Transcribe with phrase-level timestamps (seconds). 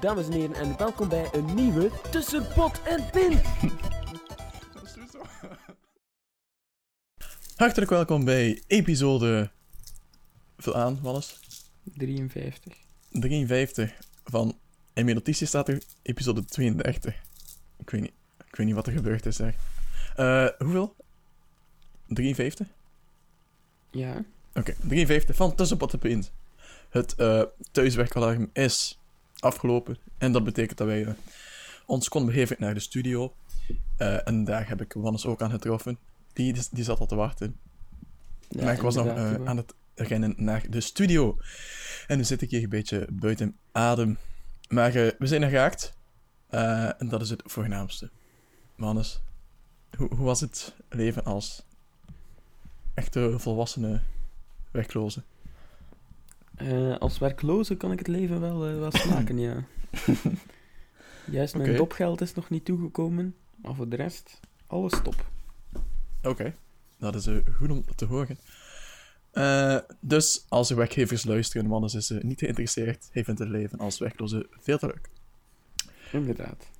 [0.00, 3.40] Dames en heren, en welkom bij een nieuwe Tussen Pot en Pin.
[7.56, 9.50] Hartelijk welkom bij episode.
[10.56, 11.40] Vul aan, Wannes.
[11.84, 12.76] 53.
[13.10, 14.58] 53 van.
[14.92, 17.14] In mijn notitie staat er episode 32.
[17.78, 18.12] Ik weet niet,
[18.48, 19.54] ik weet niet wat er gebeurd is daar.
[20.16, 20.94] Eh, hoeveel?
[22.06, 22.66] 53?
[23.90, 24.24] Ja.
[24.54, 26.32] Oké, 53 van Tussenpot en Pint.
[26.88, 28.98] Het eh thuiswerkalarm is
[29.40, 29.98] afgelopen.
[30.18, 31.12] En dat betekent dat wij eh,
[31.86, 33.34] ons konden begeven naar de studio.
[33.96, 35.98] Eh, en daar heb ik Wannes ook aan getroffen.
[36.32, 37.56] Die, die zat al te wachten.
[38.48, 41.38] ja maar ik was nog eh, aan het rennen naar de studio.
[42.06, 44.18] En nu zit ik hier een beetje buiten adem.
[44.68, 45.96] Maar we zijn er geraakt.
[46.98, 48.10] En dat is het voornaamste.
[48.76, 49.20] Mannes,
[49.96, 51.66] hoe, hoe was het leven als
[52.94, 54.00] echte volwassene
[54.70, 55.22] werkloze?
[56.58, 59.64] Eh, als werkloze kan ik het leven wel, eh, wel smaken, ja.
[61.30, 61.78] Juist, mijn Oké.
[61.78, 63.34] dopgeld is nog niet toegekomen.
[63.56, 65.26] Maar voor de rest, alles top.
[66.22, 66.54] Oké,
[66.98, 68.38] dat is eh, goed om te horen.
[70.00, 73.08] Dus als er werkgevers luisteren, Mannes is niet geïnteresseerd.
[73.12, 75.08] Hij vindt het leven als werkloze veel te leuk.
[76.12, 76.70] Inderdaad.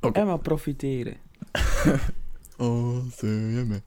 [0.00, 0.20] Oké.
[0.20, 1.16] En maar profiteren.
[2.58, 3.82] Oh, je me.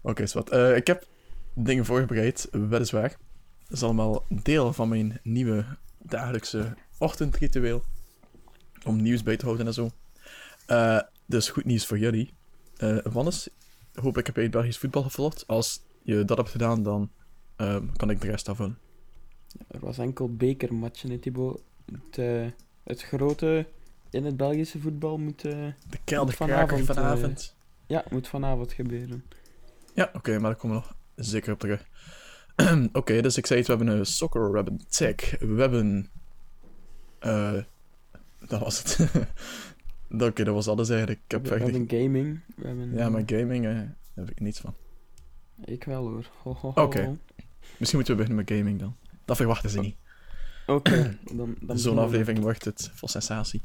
[0.00, 0.50] Oké, is wat.
[0.50, 1.06] Eh, ik heb
[1.54, 3.16] dingen voorbereid, weliswaar.
[3.68, 5.64] Dat is allemaal deel van mijn nieuwe
[5.98, 7.82] dagelijkse ochtendritueel.
[8.84, 9.90] Om nieuws bij te houden en zo.
[10.66, 12.34] Eh, dus goed nieuws voor jullie.
[12.76, 13.48] Eh Wannes,
[13.94, 15.46] hoop ik heb je het Belgisch voetbal gevolgd.
[15.46, 17.10] Als je dat hebt gedaan, dan
[17.56, 18.78] ehm, kan ik de rest afvullen.
[19.68, 21.60] Er was enkel bekermatchen, hè, Thibaut.
[21.92, 22.46] Het, eh,
[22.84, 23.66] het grote
[24.10, 25.74] in het Belgische voetbal moet, De
[26.04, 27.56] kelderkraker Vanavond, vanavond.
[27.86, 29.24] ja, moet vanavond gebeuren.
[29.94, 30.96] Ja, oké, maar daar komen we nog
[31.26, 31.86] zeker op terug.
[32.92, 36.10] oké, dus ik zei het, we hebben een soccer, we hebben tech, we hebben...
[37.18, 37.58] eh
[38.48, 39.10] dat was het.
[40.28, 41.20] oké, dat was alles eigenlijk.
[41.24, 42.40] Ik heb we hebben gaming.
[42.56, 44.74] We hebben, Ja, maar gaming, eh, daar heb ik niets van.
[45.64, 46.26] Ik wel hoor.
[46.42, 46.82] Ho, ho, ho.
[46.82, 47.18] Oké.
[47.76, 48.96] Misschien moeten we beginnen met gaming dan.
[49.24, 49.96] Dat verwachten ze niet.
[50.66, 53.62] Oké, dan, dan Zo'n aflevering wordt het vol sensatie.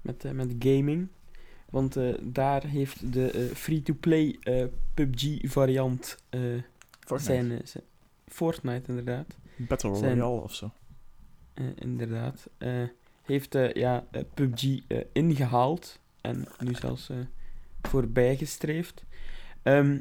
[0.00, 1.08] Met, eh, met gaming.
[1.70, 4.38] Want daar heeft de free-to-play
[4.94, 6.22] PUBG-variant
[7.00, 7.22] Fortnite.
[7.32, 7.84] zijn, zijn-
[8.28, 9.36] Fortnite, inderdaad.
[9.56, 10.70] Battle Royale of zo.
[11.54, 12.48] Eh, inderdaad.
[12.58, 12.82] eh,
[13.22, 16.00] heeft eh, ja, PUBG eh, ingehaald.
[16.20, 17.10] En nu zelfs
[17.82, 19.04] voorbijgestreefd.
[19.62, 20.00] Ehm,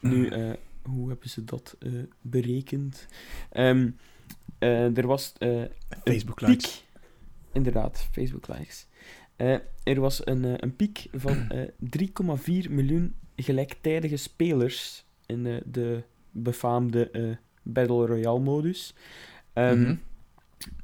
[0.00, 0.52] nu, eh,
[0.82, 1.76] hoe hebben ze dat
[2.20, 3.06] berekend?
[3.50, 3.90] Ehm,
[4.58, 5.32] eh, er was
[6.04, 6.72] Facebook een likes.
[6.76, 6.82] piek.
[7.52, 8.86] Inderdaad, Facebook likes.
[9.84, 16.02] Er was een, een piek van eh 3,4 miljoen gelijktijdige spelers in de
[16.34, 17.22] befaamde eh,
[17.62, 18.94] Battle Royale modus.
[19.52, 19.94] Ehm, Mhm.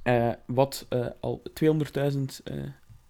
[0.02, 2.56] eh, wat eh, al 200.000 eh,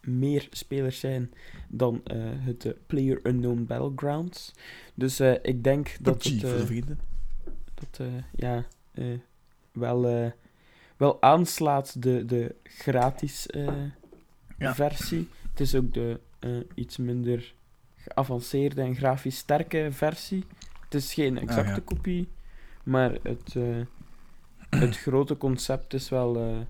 [0.00, 1.32] meer spelers zijn
[1.68, 2.00] dan
[2.38, 4.52] het Player Unknown Battlegrounds.
[4.94, 6.98] Dus ik denk dat PUBG het, voor de vrienden.
[7.74, 8.06] dat
[8.36, 8.64] ja,
[9.72, 10.32] wel,
[10.96, 13.46] wel aanslaat de, de gratis
[14.58, 14.74] Ja.
[14.74, 15.28] versie.
[15.50, 16.20] Het is ook de
[16.74, 17.54] iets minder
[17.96, 20.44] geavanceerde en grafisch sterke versie.
[20.90, 21.82] Het is geen exacte Ah, ja.
[21.84, 22.28] kopie,
[22.82, 23.80] maar het, eh,
[24.70, 26.66] het grote concept is wel, Heb je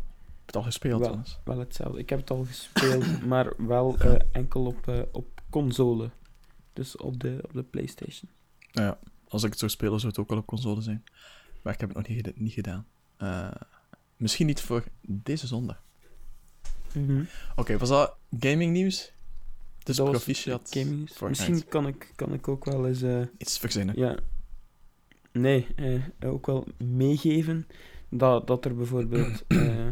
[0.46, 1.22] het al gespeeld, wel.
[1.44, 1.98] Wel hetzelfde.
[1.98, 6.10] Ik heb het al gespeeld, maar wel eh, enkel op, op console.
[6.72, 8.30] Dus op de, op de PlayStation.
[8.72, 8.98] Nou ja,
[9.28, 11.04] als ik het zou spelen, zou het ook wel op console zijn.
[11.62, 12.86] Maar ik heb het nog niet, niet gedaan.
[14.16, 15.82] Misschien niet voor deze zondag.
[17.56, 19.12] Oké, was dat gaming nieuws?
[19.84, 20.68] Dus Dat proficiat.
[20.70, 21.10] gaming.
[21.28, 23.02] Misschien kan ik, kan ik ook wel eens...
[23.02, 23.94] eh, Iets verzinnen.
[23.98, 24.16] ja,
[25.32, 27.66] nee, eh, ook wel meegeven
[28.08, 29.86] dat, dat er bijvoorbeeld eh,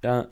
[0.00, 0.30] ja,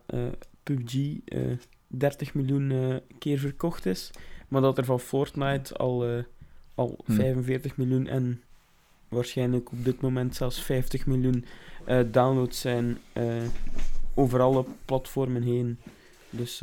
[0.62, 1.40] PUBG eh
[1.86, 4.10] 30 miljoen keer verkocht is,
[4.48, 6.24] maar dat er van Fortnite al,
[6.74, 7.12] al Hm.
[7.12, 8.42] 45 miljoen en
[9.08, 11.44] waarschijnlijk op dit moment zelfs 50 miljoen
[12.10, 12.98] downloads zijn
[14.14, 15.78] over alle platformen heen.
[16.30, 16.62] Dus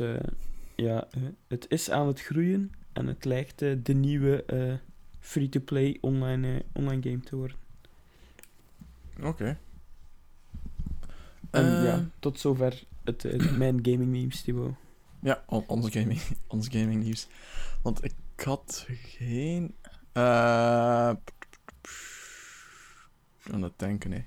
[0.80, 4.74] ja, eh, het is aan het groeien en het lijkt eh, de nieuwe eh,
[5.18, 7.56] free-to-play online, online game te worden.
[9.22, 9.58] Oké.
[11.50, 14.74] En ja, tot zover het, het mijn gaming memes, Thibaut.
[15.22, 17.28] Ja, on- onze gaming, ons gaming nieuws.
[17.82, 19.74] Want ik had geen.
[20.12, 21.12] eh
[23.50, 24.26] aan het denken, nee.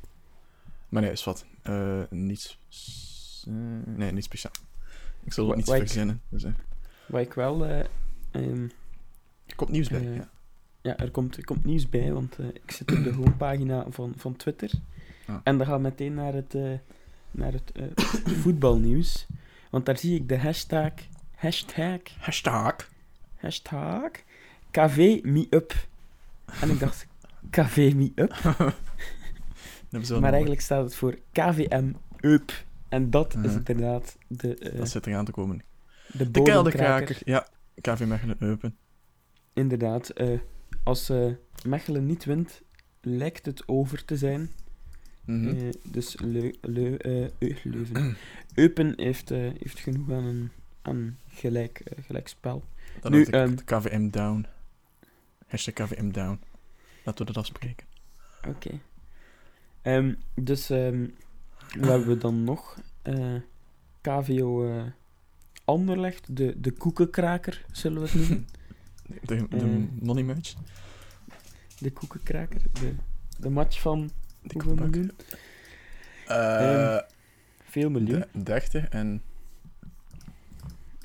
[0.90, 1.46] Maar nee, is wat.
[1.62, 2.60] Eh niets.
[3.86, 4.52] nee, niet speciaal.
[5.24, 6.22] Ik zal wat ik- verzinnen.
[6.30, 6.46] Dus,
[7.06, 7.66] Wat ik wel...
[7.66, 7.80] eh,
[8.32, 8.64] ehm,
[9.46, 10.00] er komt nieuws bij.
[10.08, 10.30] Eh, ja.
[10.82, 14.14] ja, er komt, er komt nieuws bij, want eh, ik zit op de homepagina van,
[14.18, 14.72] van Twitter.
[15.28, 15.36] Ah.
[15.44, 16.54] En dan gaan we meteen naar het,
[17.32, 17.72] naar het
[18.42, 19.26] voetbalnieuws.
[19.70, 20.92] Want daar zie ik de hashtag...
[21.36, 22.00] Hashtag...
[22.20, 22.76] Hashtag.
[23.36, 24.12] Hashtag...
[24.72, 25.88] KV me up.
[26.62, 27.08] En ik dacht...
[27.50, 28.34] KV me up?
[30.20, 32.52] Maar eigenlijk staat het voor KVM up.
[32.94, 33.58] En dat is Mhm.
[33.66, 35.62] inderdaad de, eh Dat zit eraan te komen.
[36.12, 37.18] de De kelderkraker.
[37.26, 37.48] Ja,
[37.82, 38.78] KV Mechelen Eupen.
[39.54, 40.10] Inderdaad.
[40.10, 40.40] eh,
[40.84, 41.32] als eh,
[41.66, 42.62] Mechelen niet wint,
[43.02, 44.50] lijkt het over te zijn.
[45.26, 45.72] Mhm.
[45.92, 46.96] Dus Leu Leu
[47.40, 48.16] Eu- Leuven.
[48.56, 50.52] Eupen heeft, heeft genoeg aan een
[50.82, 52.64] aan gelijk, gelijk spel.
[53.02, 54.46] Dan nu, ik ehm, KVM down.
[55.48, 56.40] Hashtag KVM down.
[57.04, 57.88] Laten we dat afspreken.
[58.48, 58.80] Oké.
[59.82, 61.08] Ehm, dus ehm,
[61.80, 62.78] wat hebben we dan nog?
[63.02, 63.36] Eh,
[64.02, 64.84] KVO eh,
[65.66, 68.48] Anderlecht, de, de koekenkraker, zullen we het noemen.
[69.26, 70.02] De, de Eh.
[70.02, 70.54] money match.
[71.80, 72.94] De koekenkraker, de,
[73.40, 74.14] de match van De
[74.54, 74.90] hoeveel koekenbak.
[74.96, 75.12] miljoen?
[76.28, 76.98] Eh,
[77.64, 78.24] Veel miljoen.
[78.32, 79.22] de- 30 en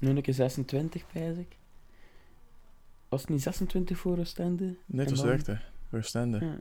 [0.00, 1.56] Nu een keer 26, pijs ik.
[3.08, 4.64] Was het niet 26 voor Oostende?
[4.86, 5.70] Nee, het was dan- 30.
[5.90, 6.38] Voor Stende.
[6.44, 6.56] Ja.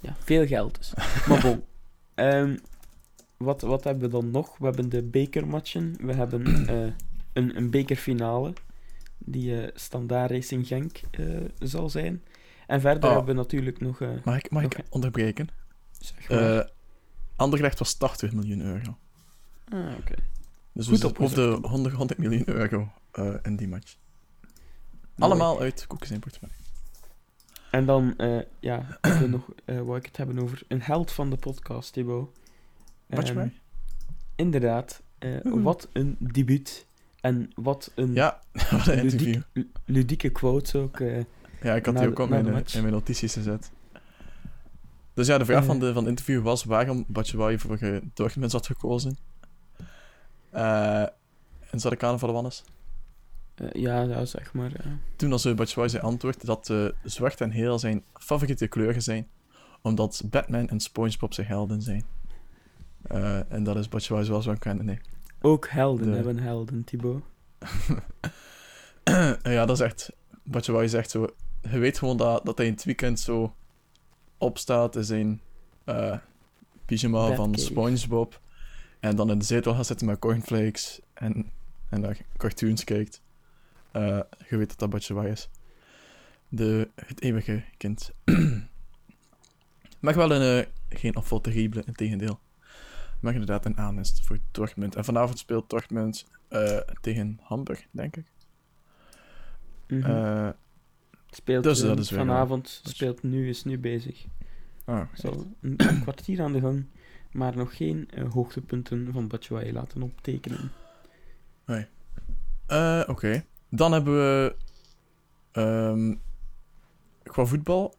[0.00, 0.92] ja, veel geld dus.
[1.28, 1.62] maar bon.
[2.20, 2.56] Ehm,
[3.36, 4.58] wat, wat hebben we dan nog?
[4.58, 5.94] We hebben de bekermatchen.
[6.00, 6.92] We hebben eh,
[7.32, 8.52] een, een bekerfinale.
[9.18, 11.26] Die eh Standaard Racing Genk eh,
[11.58, 12.22] zal zijn.
[12.66, 13.16] En verder Oh.
[13.16, 14.00] hebben we natuurlijk nog...
[14.24, 15.48] Mag ik, mag ik onderbreken?
[15.98, 16.70] zeg maar...
[17.36, 18.98] Anderlecht was 80 miljoen euro.
[19.68, 20.14] ah, oké.
[20.72, 21.66] Dus Goed we zitten op de opgezocht.
[21.66, 22.92] 100, 100 miljoen euro
[23.42, 23.96] in die match.
[25.18, 26.58] Allemaal uit Koekens en portemonnee.
[27.70, 31.36] En dan, eh, ja, we nog, wou ik het hebben over een held van de
[31.36, 32.28] podcast, Thibaut.
[33.06, 33.52] Je Ehm, mij?
[34.36, 35.02] Inderdaad.
[35.18, 36.86] eh, wat een debuut.
[37.20, 38.40] En wat een Ja,
[38.70, 39.20] wat een interview.
[39.26, 40.98] ludiek, lu- ludieke quotes ook.
[41.62, 42.74] Ja, ik had die de- ook al in de mijn, match.
[42.74, 43.70] in mijn notities gezet.
[45.14, 48.52] Dus ja, de vraag van, de, van het interview was waarom Batshuayi voor uh, Dortmund
[48.52, 49.18] had gekozen.
[50.50, 52.64] En zat ik aan van Wannes.
[53.60, 54.72] Eh, ja, ja, zeg maar.
[55.16, 59.28] Toen als uh, Batshuayi zijn antwoord dat eh, zwart en heel zijn favoriete kleuren zijn,
[59.82, 62.04] omdat Batman en SpongeBob zijn helden zijn.
[63.02, 64.98] Eh, en dat is Batshuayi zoals we hem kennen, nee.
[65.40, 67.22] Ook helden De- hebben helden, Thibaut.
[69.42, 70.12] ja, dat is echt...
[70.84, 71.26] Zegt zo...
[71.70, 73.54] Je weet gewoon dat, dat hij in het weekend zo
[74.38, 75.40] opstaat in zijn
[75.84, 76.16] eh
[76.84, 77.54] pyjama van.
[77.58, 78.40] SpongeBob.
[79.00, 81.50] En dan in de zetel gaat zitten met cornflakes en,
[81.88, 83.22] en naar cartoons kijkt.
[83.92, 85.48] Eh, je weet dat dat Batshuayi is.
[86.48, 88.10] De, het eeuwige kind.
[90.00, 90.64] maar wel een...
[90.64, 92.40] eh, geen afval terrible, in tegendeel.
[93.20, 94.96] Maar inderdaad een aanwinst voor Dortmund.
[94.96, 98.32] En vanavond speelt Dortmund eh, tegen Hamburg, denk ik.
[99.88, 100.52] Mhm.
[101.30, 104.24] Speelt dus dat is weer vanavond, speelt nu, is nu bezig.
[104.86, 106.86] oh, Zal een, een kwartier aan de gang,
[107.32, 110.72] maar nog geen hoogtepunten van Batshuayi laten optekenen.
[112.66, 113.44] Eh, Oké.
[113.70, 114.56] Dan hebben we...
[115.52, 116.14] ehm,
[117.22, 117.94] qua voetbal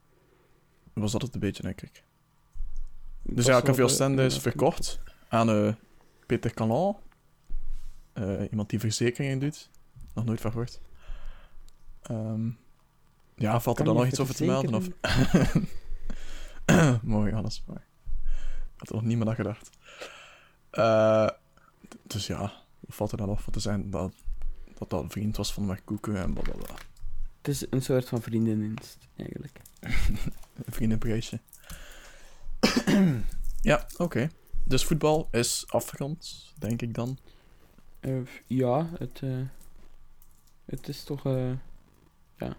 [0.94, 2.04] was dat het een beetje, denk ik.
[3.22, 5.00] Dus ja, Café Oostende is verkocht
[5.30, 5.74] aan eh,
[6.26, 6.98] Peter Calan.
[8.14, 9.70] Eh, iemand die verzekeringen doet.
[10.14, 10.82] Nog nooit van gehoord.
[12.02, 12.50] Ehm,
[13.36, 14.74] ja, valt er dan nog iets over te melden?
[14.74, 14.88] Of...
[17.04, 17.80] Mooi, alles mooi.
[18.74, 19.70] Ik had er nog niemand aan gedacht.
[20.70, 21.30] Eh,
[22.04, 22.52] dus ja,
[22.88, 23.90] valt er dan nog voor te zijn?
[23.90, 24.14] Dat
[24.82, 26.76] dat, dat een vriend was van McCoeken en blablabla.
[27.38, 29.62] Het is een soort van vriendendienst, eigenlijk.
[30.66, 31.40] Een vriendenprijsje.
[33.62, 34.30] ja, oké.
[34.64, 37.18] Dus voetbal is afgerond, denk ik dan.
[38.00, 39.42] Eh, ja, het, eh,
[40.66, 41.52] het is toch eh,
[42.38, 42.58] ja,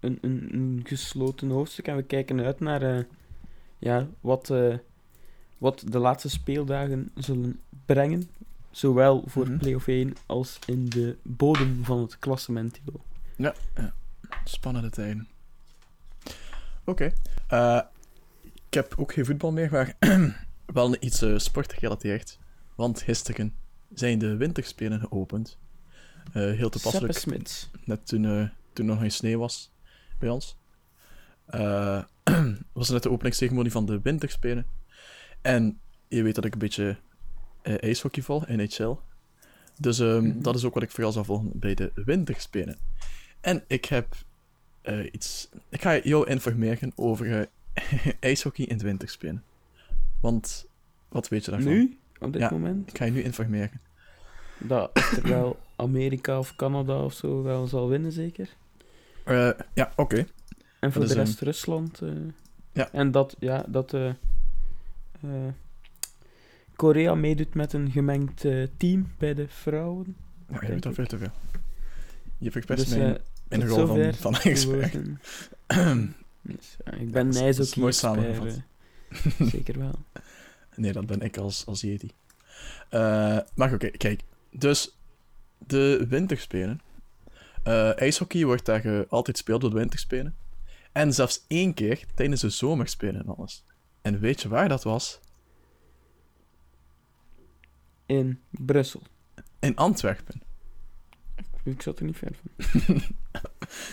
[0.00, 1.88] een, een, een gesloten hoofdstuk.
[1.88, 3.06] En we kijken uit naar
[3.78, 4.52] ja, wat,
[5.58, 8.30] wat de laatste speeldagen zullen brengen.
[8.72, 9.58] Zowel voor Mhm.
[9.58, 12.80] play-off 1 als in de bodem van het klassement.
[13.36, 13.94] Ja, ja.
[14.44, 15.28] spannende tijden.
[16.84, 17.12] Oké.
[17.48, 17.80] Eh,
[18.66, 19.96] ik heb ook geen voetbal meer, maar
[20.66, 22.38] wel iets eh sportgerelateerd.
[22.74, 23.54] Want gisteren
[23.94, 25.58] zijn de winterspelen geopend.
[26.32, 27.24] Eh, heel toepasselijk.
[27.84, 29.72] Net toen, eh, toen er nog geen sneeuw was
[30.18, 30.56] bij ons.
[32.72, 34.66] Was net de openingsceremonie van de winterspelen.
[35.42, 36.96] En je weet dat ik een beetje
[37.62, 38.94] eh, ijshockey vol, NHL.
[39.78, 40.40] Dus Mhm.
[40.42, 42.76] dat is ook wat ik vooral zal volgen bij de winterspelen.
[43.40, 44.14] En ik heb
[44.82, 45.48] eh, iets...
[45.68, 47.46] Ik ga jou informeren over eh,
[48.20, 49.42] ijshockey in de winterspelen.
[50.20, 50.66] Want,
[51.08, 51.72] wat weet je daarvan?
[51.72, 52.50] Nu, op dit Ja.
[52.50, 53.80] moment, Ik ga je nu informeren.
[54.58, 58.48] dat er wel Amerika of Canada of zo wel zal winnen, zeker.
[59.74, 60.26] Ja, oké.
[60.80, 62.00] En voor Dat de rest Rusland.
[62.72, 62.92] Ja.
[62.92, 63.94] En dat, ja, dat
[66.82, 70.16] Korea meedoet met een gemengd eh, team bij de vrouwen.
[70.60, 71.30] Je weet al veel te veel.
[72.38, 74.92] Je verpest Dus, mijn, eh, mijn tot rol van, van de expert.
[76.42, 78.60] Dus, ja, ik ben een dat is mooi ijshockey-expert, samengevat.
[79.40, 79.48] eh.
[79.54, 79.94] Zeker wel.
[80.76, 82.10] Nee, dat ben ik als, als Yeti.
[82.88, 84.22] Eh, maar oké, kijk.
[84.50, 84.96] Dus
[85.58, 86.80] de winterspelen.
[87.62, 90.34] Eh ijshockey wordt daar eh, altijd gespeeld door de winterspelen.
[90.92, 93.64] En zelfs één keer tijdens de zomerspelen en alles.
[94.02, 95.20] En weet je waar dat was?
[98.06, 99.02] In Brussel.
[99.58, 100.42] In Antwerpen.
[101.64, 103.00] Ik zat er niet ver van.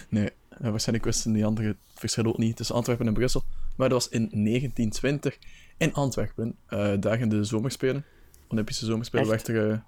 [0.10, 3.44] Nee, eh, waarschijnlijk wisten die andere het verschil ook niet tussen Antwerpen en Brussel.
[3.76, 5.38] Maar dat was in 1920
[5.78, 6.56] in Antwerpen.
[6.66, 8.06] eh daar in de zomerspelen.
[8.48, 9.48] Olympische zomerspelen Echt?
[9.48, 9.80] werd er eh,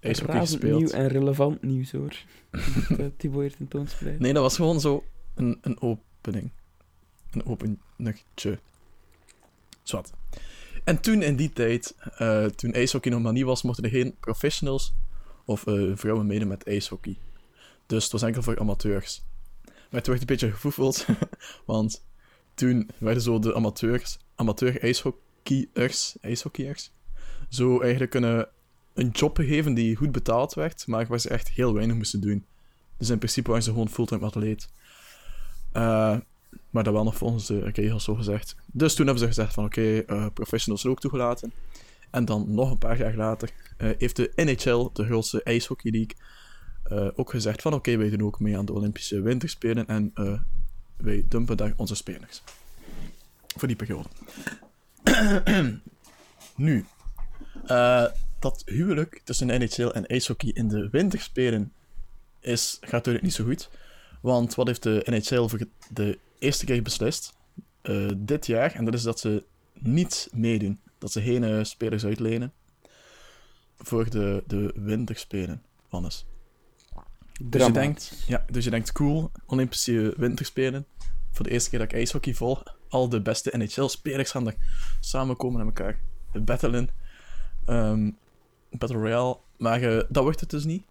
[0.00, 0.80] ijshockey gespeeld.
[0.80, 2.16] nieuw en relevant nieuws, hoor.
[2.88, 4.20] Dat uh, Thibaut hier tentoonspreidt.
[4.20, 5.04] Nee, dat was gewoon zo
[5.34, 6.50] een, een opening.
[7.30, 8.58] Een openingetje.
[9.82, 10.12] Zwat.
[10.84, 14.16] En toen in die tijd, eh, toen ijshockey nog maar niet was, mochten er geen
[14.20, 14.94] professionals
[15.44, 17.18] of eh, vrouwen meedoen met ijshockey.
[17.86, 19.24] Dus het was enkel voor amateurs.
[19.64, 21.06] Maar het werd een beetje gevoefeld,
[21.66, 22.04] want
[22.54, 26.92] toen werden zo de amateurs, amateur ijshockeyers, ijshockeyers
[27.48, 28.46] zo eigenlijk een,
[28.94, 32.46] een job gegeven die goed betaald werd, maar waar ze echt heel weinig moesten doen.
[32.96, 34.68] Dus in principe waren ze gewoon fulltime atleet.
[35.72, 36.16] Eh,
[36.70, 38.56] maar dat wel nog volgens de regels zo gezegd.
[38.66, 41.52] Dus toen hebben ze gezegd van oké, eh, professionals ook toegelaten.
[42.10, 46.16] En dan nog een paar jaar later eh, heeft de NHL, de grootste ijshockey league,
[46.84, 50.12] eh, ook gezegd van oké, wij doen ook mee aan de Olympische Winterspelen en
[50.96, 52.42] wij dumpen daar onze spelers.
[53.56, 54.08] Voor die periode.
[56.56, 56.84] nu,
[58.38, 61.72] dat huwelijk tussen NHL en ijshockey in de winterspelen
[62.40, 63.70] is, gaat natuurlijk niet zo goed.
[64.24, 65.58] Want wat heeft de NHL voor
[65.90, 67.32] de eerste keer beslist?
[67.84, 68.72] eh, dit jaar.
[68.72, 69.44] En dat is dat ze
[69.78, 70.80] niet meedoen.
[70.98, 72.52] Dat ze geen eh, spelers uitlenen.
[73.78, 75.62] Voor de, de winterspelen.
[75.88, 76.26] Wannes.
[77.42, 80.86] Dus je, denkt, ja, dus je denkt, cool, Olympische winterspelen.
[81.30, 82.62] Voor de eerste keer dat ik ijshockey volg.
[82.88, 84.54] Al de beste NHL-spelers gaan er
[85.00, 86.00] samenkomen en elkaar
[86.32, 86.88] battlen.
[87.64, 88.10] Ehm
[88.70, 89.38] Battle Royale.
[89.56, 90.82] Maar eh, dat wordt het dus niet.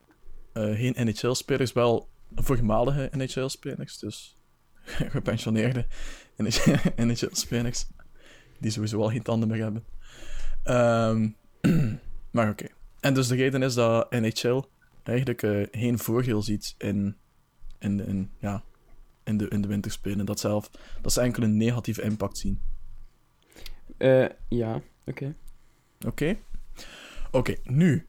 [0.53, 3.97] Geen NHL-spelers, wel voormalige NHL-spelers.
[3.99, 4.37] Dus
[5.15, 5.85] gepensioneerde
[6.95, 7.85] NHL-spelers.
[8.59, 9.83] Die sowieso al geen tanden meer hebben.
[10.63, 11.29] Ehm,
[12.31, 12.65] maar oké.
[12.99, 14.61] En dus de reden is dat NHL
[15.03, 17.17] eigenlijk eh, geen voordeel ziet in,
[17.79, 18.63] in, de- in, ja,
[19.23, 20.25] in, de, in de winterspelen.
[20.25, 20.69] Dat, zelf,
[21.01, 22.61] dat ze enkel een negatieve impact zien.
[23.97, 25.35] Eh, ja, oké.
[26.05, 26.37] Oké?
[27.31, 28.07] Oké, nu.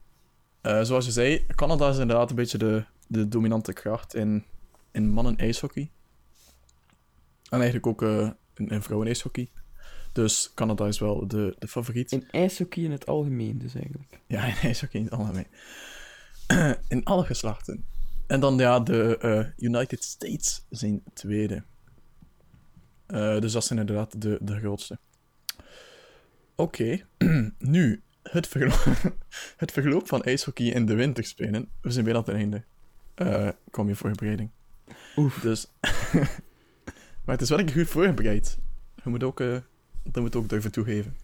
[0.60, 4.44] eh, zoals je zei, Canada is inderdaad een beetje de, de dominante kracht in,
[4.92, 5.90] in mannen-ijshockey.
[7.50, 8.02] En eigenlijk ook
[8.54, 9.50] in, in vrouwen-ijshockey.
[10.12, 12.12] Dus Canada is wel de, de favoriet.
[12.12, 14.20] In ijshockey in het algemeen, dus eigenlijk.
[14.26, 15.46] Ja, in ijshockey in het algemeen.
[16.88, 17.84] in alle geslachten.
[18.26, 21.64] En dan ja, de eh, United States zijn tweede.
[23.06, 24.99] Eh, dus dat zijn inderdaad de, de grootste.
[26.54, 27.06] Oké,
[27.58, 28.94] nu het, verlo-
[29.62, 31.68] het verloop van ijshockey in de winterspelen.
[31.80, 32.64] We zijn bijna aan het einde.
[33.14, 34.50] Eh kom je voorbereiding.
[35.16, 35.40] Oef.
[35.40, 35.66] Dus.
[37.25, 38.59] maar het is wel een keer goed voorbereid.
[39.04, 39.38] Je moet ook,
[40.02, 41.16] dat moet ook durven toegeven.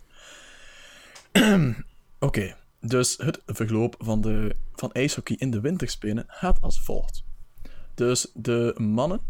[2.18, 7.24] Oké, dus het verloop van, de, van ijshockey in de winterspelen gaat als volgt.
[7.94, 9.20] Dus de mannen.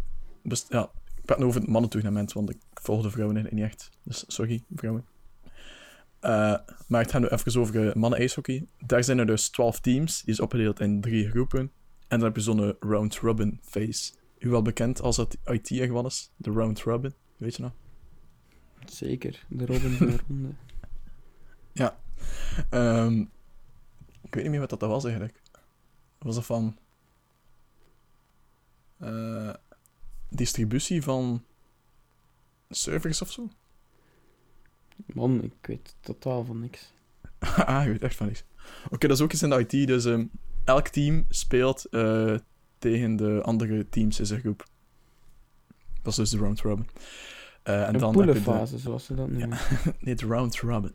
[0.43, 3.91] best- ja, ik praat nu over het mannentournament, want ik volg de vrouwen niet echt.
[4.03, 5.05] Dus sorry, vrouwen.
[6.21, 8.67] Eh, maar het gaat nu even over eh, mannen-ijshockey.
[8.79, 11.71] Daar zijn er dus 12 teams, die is opgedeeld in drie groepen.
[12.11, 14.13] En dan heb je zo'n round-robin phase.
[14.39, 17.73] U wel bekend als het IT gewoon is, de round-robin, weet je nog?
[18.87, 20.55] Zeker, de Robin van de Ronde.
[22.71, 23.21] Ehm,
[24.23, 25.41] ik weet niet meer wat dat was eigenlijk.
[26.19, 26.77] Was dat van.
[28.99, 29.55] eh,
[30.29, 31.45] distributie van.
[32.69, 33.49] servers of zo?
[35.07, 36.93] Man, ik weet totaal van niks.
[37.67, 38.45] ah, je weet echt van niks.
[38.91, 39.87] Oké, dat is ook iets in de IT.
[39.87, 40.27] Dus ehm,
[40.65, 42.35] elk team speelt eh,
[42.79, 44.65] tegen de andere teams in zijn groep.
[46.03, 46.89] Dat is dus de round robin.
[47.63, 49.59] Eh, en een dan de- poelenfase, zoals ze dat noemen.
[50.01, 50.95] Nee, de round robin.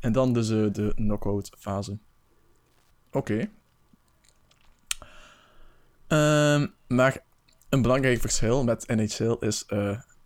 [0.00, 1.98] En dan dus eh, de knockout fase.
[3.10, 3.48] Oké.
[6.06, 7.24] Ehm, maar
[7.68, 9.64] een belangrijk verschil met NHL is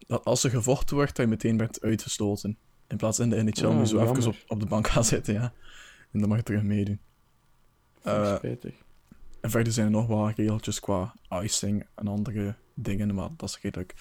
[0.07, 2.59] dat als er gevochten wordt, dat je meteen bent uitgesloten.
[2.89, 4.89] In plaats van in de NHL Oh, moet je zo even op, op de bank
[4.89, 5.53] gaan zitten, ja.
[6.13, 7.01] En dan mag je terug meedoen.
[8.37, 8.75] Spijtig.
[9.41, 13.59] en verder zijn er nog wat regeltjes qua icing en andere dingen, maar dat is
[13.61, 13.95] redelijk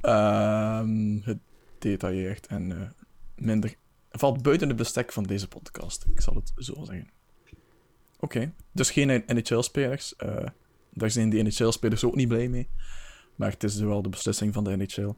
[0.00, 2.88] ehm gedetailleerd en eh,
[3.34, 3.74] minder.
[4.10, 7.10] valt buiten het bestek van deze podcast, ik zal het zo zeggen.
[8.18, 10.16] Oké, dus geen NHL-spelers.
[10.16, 10.46] eh
[10.92, 12.68] daar zijn die NHL-spelers ook niet blij mee.
[13.34, 15.12] Maar het is wel de beslissing van de NHL.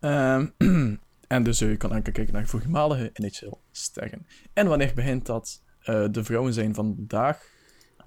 [0.00, 0.46] Ehm,
[1.26, 4.26] en dus je kan enkel kijken naar voormalige NHL-sterren.
[4.52, 5.62] En wanneer begint dat?
[5.88, 7.42] Eh, de vrouwen zijn vandaag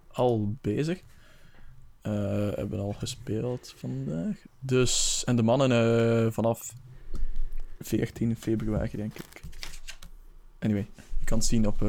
[0.08, 1.02] al bezig.
[2.02, 2.12] Eh,
[2.54, 4.38] hebben al gespeeld vandaag.
[4.60, 6.74] Dus, en de mannen eh, vanaf
[7.80, 9.42] 14 februari, denk ik.
[10.60, 10.88] Anyway,
[11.20, 11.80] je kan het zien op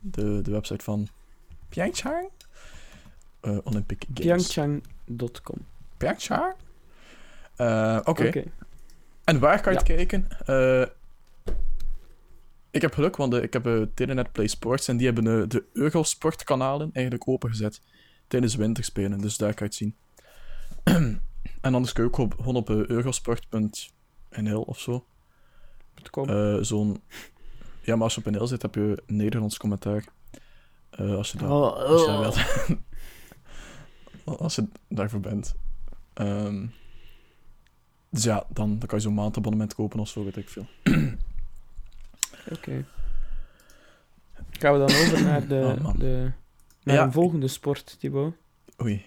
[0.00, 1.08] de, de website van
[1.68, 2.28] Pyeongchang.
[3.40, 4.52] Olympic Games.
[4.52, 5.58] Pyeongchang.com.
[5.96, 6.54] Pyeongchang?
[8.04, 8.42] Oké.
[9.24, 9.84] En waar kan je Ja.
[9.84, 10.28] het kijken?
[12.74, 15.64] Ik heb geluk, want ik heb eh, Telenet Play Sports en die hebben eh, de
[15.72, 17.82] Eurosport-kanalen eigenlijk opengezet
[18.26, 19.96] tijdens winterspelen, dus daar kan je het zien.
[21.66, 25.06] en anders kun je ook op, gewoon op eh, eurosport.nl of zo.
[26.60, 27.02] Zo'n.
[27.82, 30.04] Ja, maar als je op NL zit, heb je Nederlands commentaar.
[30.90, 32.20] Als je daar Oh, als je daar oh.
[32.20, 32.38] wilt.
[34.40, 35.54] als je daarvoor bent.
[36.14, 36.66] Ehm,
[38.10, 40.66] dus ja, dan, dan kan je zo'n maandabonnement kopen of zo, weet ik veel.
[42.52, 42.84] Oké.
[44.50, 45.96] Gaan we dan over naar, de, Oh, man.
[45.98, 46.30] de,
[46.82, 47.02] naar Ja.
[47.02, 48.34] een volgende sport, Thibaut?
[48.82, 49.04] Oei.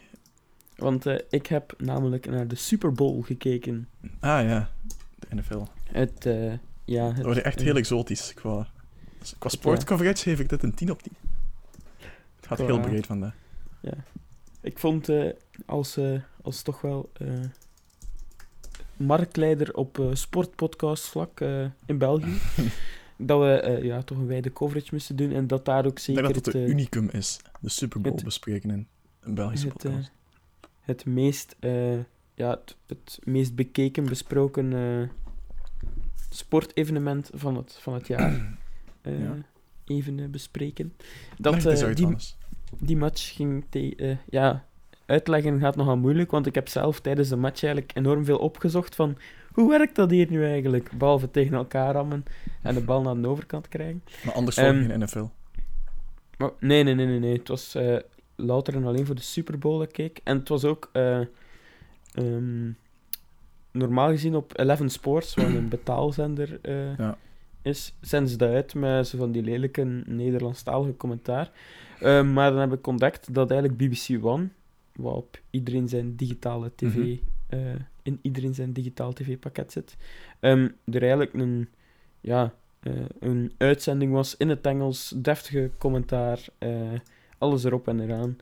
[0.76, 3.90] Want eh, ik heb namelijk naar de Super Bowl gekeken.
[4.20, 4.70] Ah ja,
[5.20, 5.64] de NFL.
[5.92, 6.54] Het, eh,
[6.86, 8.34] ja, het, Dat wordt echt eh, heel exotisch.
[8.34, 8.68] Qua,
[9.38, 11.14] qua sportcoverage geef ik dit een 10 op 10.
[12.36, 13.34] Het gaat Qua- heel breed vandaag.
[14.62, 15.30] Ik vond eh,
[15.66, 17.28] als, eh, als toch wel eh,
[18.98, 22.38] marktleider op eh sportpodcastvlak eh, in België,
[23.18, 26.00] dat we eh, ja, toch een wijde coverage moesten doen en dat daar ook Ik
[26.00, 27.40] zeker denk dat het het, eh, unicum is.
[27.60, 28.88] De Super Bowl bespreken in
[29.20, 30.12] een Belgische het, eh, podcast.
[30.82, 31.56] het meest,
[32.34, 34.74] ja, het, het meest bekeken, besproken
[36.30, 38.58] sportevenement van het, van het jaar
[39.04, 39.38] Ja.
[39.86, 40.94] even bespreken.
[41.38, 42.16] Dat, uit, die,
[42.80, 44.66] die match ging te, eh, ja,
[45.06, 48.96] uitleggen gaat nogal moeilijk, want ik heb zelf tijdens de match eigenlijk enorm veel opgezocht
[48.96, 49.18] van
[49.62, 50.92] hoe werkt dat hier nu eigenlijk?
[50.98, 52.24] Behalve tegen elkaar rammen
[52.62, 54.04] en de bal naar de overkant krijgen.
[54.26, 55.26] Maar anders je ehm, geen NFL.
[56.38, 57.38] Maar nee, nee, nee, nee, nee.
[57.38, 57.98] Het was eh,
[58.36, 60.20] louter en alleen voor de Super Bowl dat ik keek.
[60.24, 61.20] En het was ook eh,
[62.14, 62.72] ehm,
[63.72, 67.18] normaal gezien op Eleven Sports, wat een betaalzender eh, Ja.
[67.62, 71.52] is, zenden ze dat uit met zo van die lelijke Nederlandstalige commentaar.
[72.00, 74.48] Eh, maar dan heb ik ontdekt dat eigenlijk BBC One,
[74.96, 77.16] wat op iedereen zijn digitale tv, Mhm.
[78.08, 79.98] In iedereen zijn digitaal tv-pakket zit,
[80.40, 81.68] ehm, er eigenlijk een,
[82.22, 87.00] ja, eh, een uitzending was in het Engels, deftige commentaar, eh,
[87.38, 88.38] alles erop en eraan.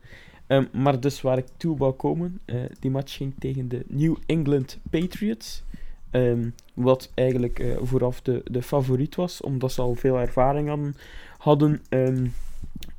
[0.46, 4.16] Ehm, maar dus waar ik toe wou komen, eh, die match ging tegen de New
[4.26, 5.62] England Patriots.
[6.10, 10.94] Ehm, wat eigenlijk vooraf de, de favoriet was, omdat ze al veel ervaring hadden,
[11.38, 11.82] hadden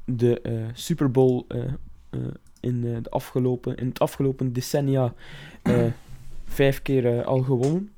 [0.05, 0.41] de
[0.73, 1.45] Super Bowl
[2.59, 5.13] in, de afgelopen, in het afgelopen decennia
[6.47, 7.91] vijf keer eh, al gewonnen.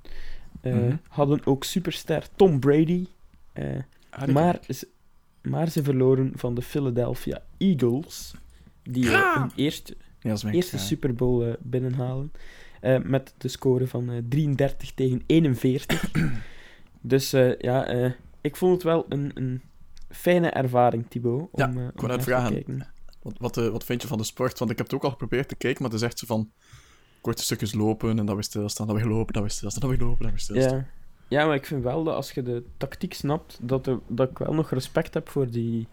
[0.61, 0.95] Eh, Mhm.
[1.07, 3.05] Hadden ook superster Tom Brady.
[3.53, 3.65] eh,
[4.09, 4.87] Ah, maar, ze,
[5.41, 8.33] maar ze verloren van de Philadelphia Eagles.
[8.83, 9.97] Die hun eerste, ik.
[10.41, 10.81] Ja, eerste ja.
[10.81, 12.31] Super Bowl binnenhalen.
[13.03, 16.11] met de score van eh, 33 tegen 41.
[17.01, 17.87] dus ja,
[18.41, 19.61] ik vond het wel een, een
[20.09, 21.47] fijne ervaring, Thibaut.
[21.51, 22.51] Om, Ja, wou net vragen.
[22.53, 22.87] kijken.
[23.21, 24.59] Wat, wat, wat vind je van de sport?
[24.59, 26.51] Want ik heb het ook al geprobeerd te kijken, maar het is echt zo van
[27.21, 30.07] korte stukjes lopen en dan weer stilstaan, dan weer lopen, dan weer stilstaan, dan weer
[30.07, 30.77] lopen, dan weer stilstaan.
[30.77, 31.39] Ja.
[31.39, 34.37] ja, maar ik vind wel dat als je de tactiek snapt, dat, er, dat ik
[34.37, 35.87] wel nog respect heb voor die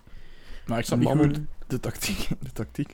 [0.66, 2.28] Maar ik snap niet goed de tactiek.
[2.46, 2.92] De tactiek.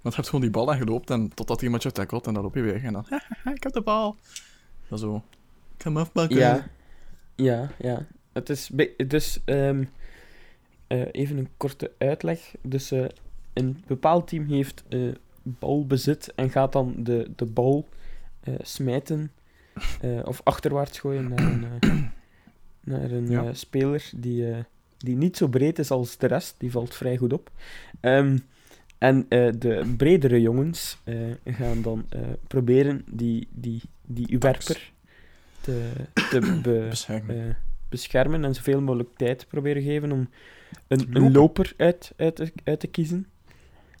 [0.00, 2.54] Want je hebt gewoon die bal aangeloopt en totdat iemand je tackelt en dan loop
[2.54, 3.04] je weg en dan,
[3.54, 4.16] ik heb de bal.
[4.88, 5.22] Dan zo,
[5.76, 6.38] hem afpakken.
[6.38, 6.66] Ja,
[7.34, 8.06] ja, ja.
[8.32, 8.70] Het is
[9.06, 9.84] dus ehm,
[10.86, 12.54] eh, even een korte uitleg.
[12.62, 13.04] Dus eh,
[13.52, 14.84] een bepaald team heeft
[15.44, 17.88] eh, balbezit en gaat dan de, de bal
[18.40, 19.30] eh, smijten
[20.00, 21.92] eh, of achterwaarts gooien naar een, eh,
[22.92, 23.52] naar een Ja.
[23.54, 24.54] speler die,
[24.98, 26.54] die niet zo breed is als de rest.
[26.58, 27.50] Die valt vrij goed op.
[28.00, 28.38] Ehm,
[28.98, 29.26] en
[29.58, 30.98] de bredere jongens
[31.44, 32.06] gaan dan
[32.46, 34.92] proberen die, die, die werper
[35.60, 35.90] te,
[36.30, 37.56] te be- Beschermen.
[37.88, 40.28] beschermen en zoveel mogelijk tijd proberen geven om
[40.88, 43.26] een, een loper uit, uit, uit te kiezen.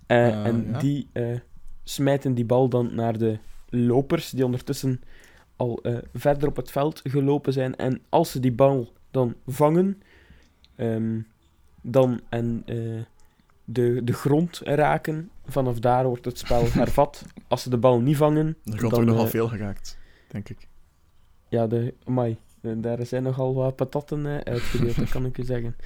[0.06, 0.78] Eh, Eh, en ja.
[0.78, 1.38] die eh,
[1.84, 3.38] smijten die bal dan naar de
[3.68, 5.00] lopers, die ondertussen
[5.56, 7.76] al eh, verder op het veld gelopen zijn.
[7.76, 10.02] En als ze die bal dan vangen,
[10.76, 11.20] ehm,
[11.82, 12.62] dan en
[13.64, 17.24] de, de grond raken, vanaf daar wordt het spel hervat.
[17.48, 20.68] Als ze de bal niet vangen, Er dan, ook nogal veel geraakt, denk ik.
[21.48, 25.76] ja, de, amai, daar zijn nogal wat patatten eh, uitgedeeld, dat kan ik u zeggen.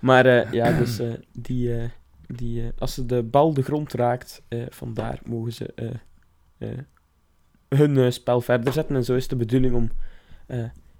[0.00, 1.00] Maar ja, dus
[1.32, 1.90] die,
[2.36, 5.72] die, eh, als ze de bal de grond raakt, eh, vandaar mogen ze
[6.58, 6.78] eh,
[7.68, 8.96] hun spel verder zetten.
[8.96, 9.90] En zo is de bedoeling om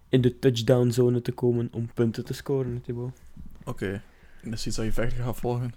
[0.09, 3.13] in de touchdown-zone te komen om punten te scoren, Thibaut.
[3.65, 4.03] Oké.
[4.43, 5.75] Dat is iets dat je verder gaat volgen.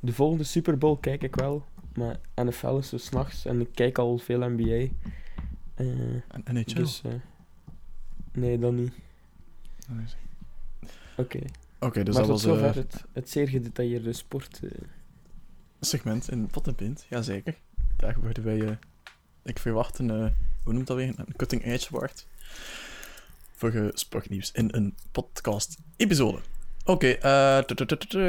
[0.00, 1.64] De volgende Super Bowl kijk ik wel,
[1.94, 4.86] maar NFL is zo s'nachts en ik kijk al veel NBA.
[5.74, 6.74] En NHL.
[6.74, 7.02] dus,
[8.32, 8.92] nee, dan niet.
[11.16, 11.40] Oké.
[11.80, 14.60] Oké, dus maar dat tot was zover eh het, het zeer gedetailleerde sport.
[14.62, 14.70] eh.
[15.80, 17.06] segment in Pot en Pint.
[17.08, 17.56] Jazeker.
[17.96, 18.76] Daar worden wij, eh,
[19.44, 20.10] ik verwacht een,
[20.64, 21.12] hoe noemt dat weer?
[21.16, 22.26] Een cutting edge award.
[23.52, 26.38] Voor sportnieuws in een podcast-episode.
[26.84, 27.58] Oké, eh,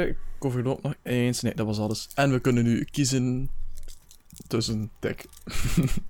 [0.08, 1.40] ik overloop nog eens.
[1.40, 2.08] Nee, dat was alles.
[2.14, 3.50] En we kunnen nu kiezen
[4.46, 5.16] tussen tech.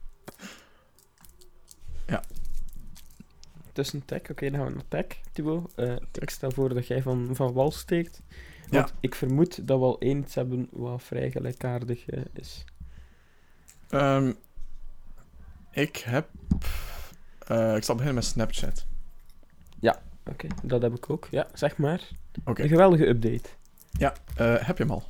[3.81, 5.75] Tussen tech, oké, dan gaan we naar tech, Thibaut.
[5.75, 8.23] Eh, ik stel voor dat jij van, van wal steekt.
[8.71, 12.65] Want ik vermoed dat we al één iets hebben wat vrij gelijkaardig eh, is.
[13.89, 14.33] Ehm,
[15.71, 16.29] ik heb...
[17.47, 18.87] eh, ik zal beginnen met Snapchat.
[20.27, 21.29] Oké, dat heb ik ook.
[21.31, 22.09] Ja, zeg maar.
[22.45, 23.49] Oké, Een geweldige update.
[24.37, 25.05] eh, heb je hem al?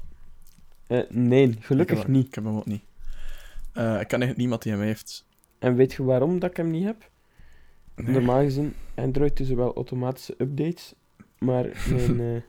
[1.08, 2.26] Nee, Ik gelukkig heb, niet.
[2.26, 2.82] Ik heb hem ook niet.
[3.72, 5.26] Ik ken eigenlijk niemand die hem heeft.
[5.58, 7.09] En weet je waarom dat ik hem niet heb?
[8.04, 8.12] Nee.
[8.12, 10.94] Normaal gezien, Android doet wel automatische updates,
[11.38, 11.64] maar
[11.96, 12.42] mijn, eh,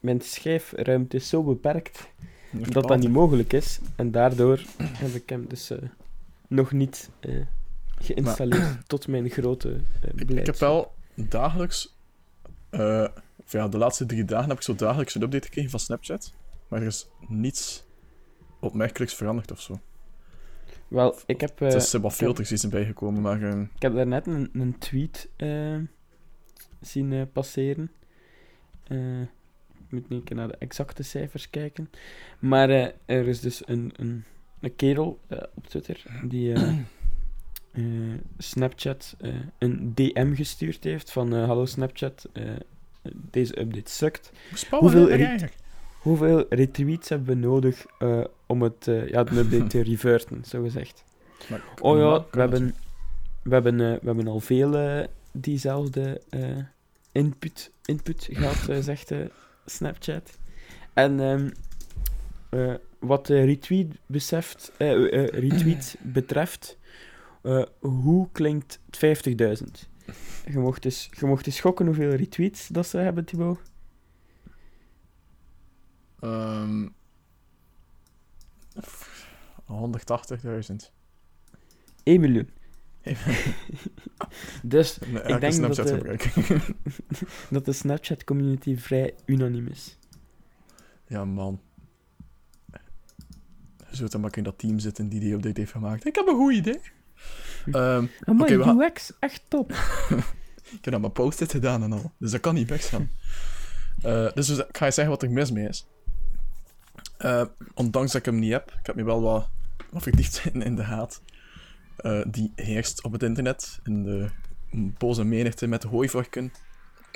[0.00, 2.08] mijn schijfruimte is zo beperkt
[2.50, 3.80] dat dat niet mogelijk is.
[3.96, 5.78] En daardoor heb ik hem dus eh,
[6.48, 7.40] nog niet eh,
[7.98, 11.96] geïnstalleerd, tot mijn grote eh Ik, ik heb wel dagelijks...
[13.46, 16.32] ja, de laatste drie dagen heb ik zo dagelijks een update gekregen van Snapchat.
[16.68, 17.84] Maar er is niets
[18.60, 19.80] opmerkelijks veranderd of zo.
[20.94, 23.42] Wel, ik heb, het is wat filters die zijn bijgekomen, maar...
[23.42, 25.76] eh, ik heb daarnet een, een tweet eh,
[26.80, 27.90] zien eh, passeren.
[28.88, 31.90] Ik moet een keer naar de exacte cijfers kijken.
[32.38, 32.68] Maar
[33.04, 34.24] er is dus een, een,
[34.60, 35.20] een kerel
[35.54, 36.52] op Twitter die
[38.38, 39.16] Snapchat
[39.58, 42.28] een DM gestuurd heeft van hallo Snapchat,
[43.30, 44.32] deze update sukt.
[44.70, 45.54] Hoeveel eigenlijk?
[46.04, 50.62] Hoeveel retweets hebben we nodig eh, om het, eh, ja, de update te reverten, zo
[50.62, 51.04] gezegd?
[51.48, 52.74] Maar Oh ja, we hebben,
[53.42, 56.20] we hebben, eh, we hebben al veel diezelfde
[57.12, 59.12] input, input gehad, eh, zegt
[59.66, 60.38] Snapchat.
[60.92, 61.50] En ehm,
[62.50, 66.78] eh, wat de retweet, beseft, retweet betreft,
[67.78, 69.26] hoe klinkt het
[69.60, 69.88] 50.000?
[70.50, 73.58] Je mocht, eens, je mocht schokken hoeveel retweets dat ze hebben, Thibaut.
[76.24, 76.86] Ehm
[79.66, 80.90] 180.000.
[82.02, 82.48] 1 miljoen.
[84.62, 86.74] dus Nee, elke denk dat Snapchat de-
[87.50, 89.98] dat de Snapchat-community vrij unaniem is.
[91.06, 91.60] ja, man.
[93.90, 96.06] Zult dan maar in dat team zitten die die update heeft gemaakt.
[96.06, 96.80] Ik heb een goed idee.
[97.72, 99.70] Ehm, we gaan- UX, echt top.
[99.70, 102.12] ik heb dat mijn post-it gedaan en al.
[102.18, 103.10] Dus dat kan niet best gaan.
[104.02, 105.86] Eh, dus ik ga je zeggen wat er mis mee is.
[107.24, 109.48] Eh, ondanks dat ik hem niet heb, ik heb me wel wat,
[109.90, 111.22] wat verdiept in, in de haat
[111.96, 113.80] eh, die heerst op het internet.
[113.84, 114.28] In de
[114.98, 116.52] boze menigte met de hooivorken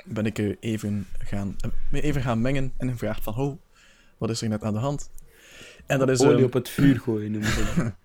[0.05, 1.55] ben ik even gaan,
[1.91, 3.61] eh, even gaan mengen en gevraagd van, oh,
[4.17, 5.11] wat is er net aan de hand?
[5.85, 6.21] En dat is...
[6.21, 7.93] Olie ehm, op het vuur gooien, noemen ze dat.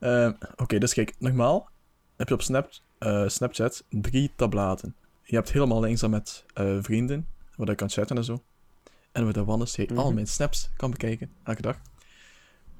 [0.00, 1.68] Eh, Oké, dus kijk, normaal
[2.16, 2.70] heb je op Snap,
[3.26, 4.94] Snapchat drie tabbladen.
[5.22, 6.44] Je hebt helemaal links dan met
[6.80, 8.42] vrienden, waar je kan chatten en zo.
[9.12, 10.14] En waar de Wannes je al Mhm.
[10.14, 11.80] mijn snaps kan bekijken, elke dag.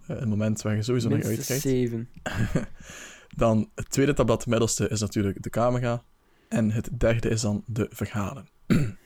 [0.06, 1.62] Eh, een moment waar je sowieso naar uitkijkt.
[1.62, 2.08] zeven.
[3.36, 6.04] Dan het tweede tabblad, middelste, is natuurlijk de camera.
[6.48, 8.48] En het derde is dan de verhalen.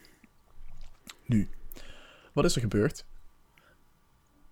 [1.25, 1.49] nu,
[2.33, 3.05] wat is er gebeurd?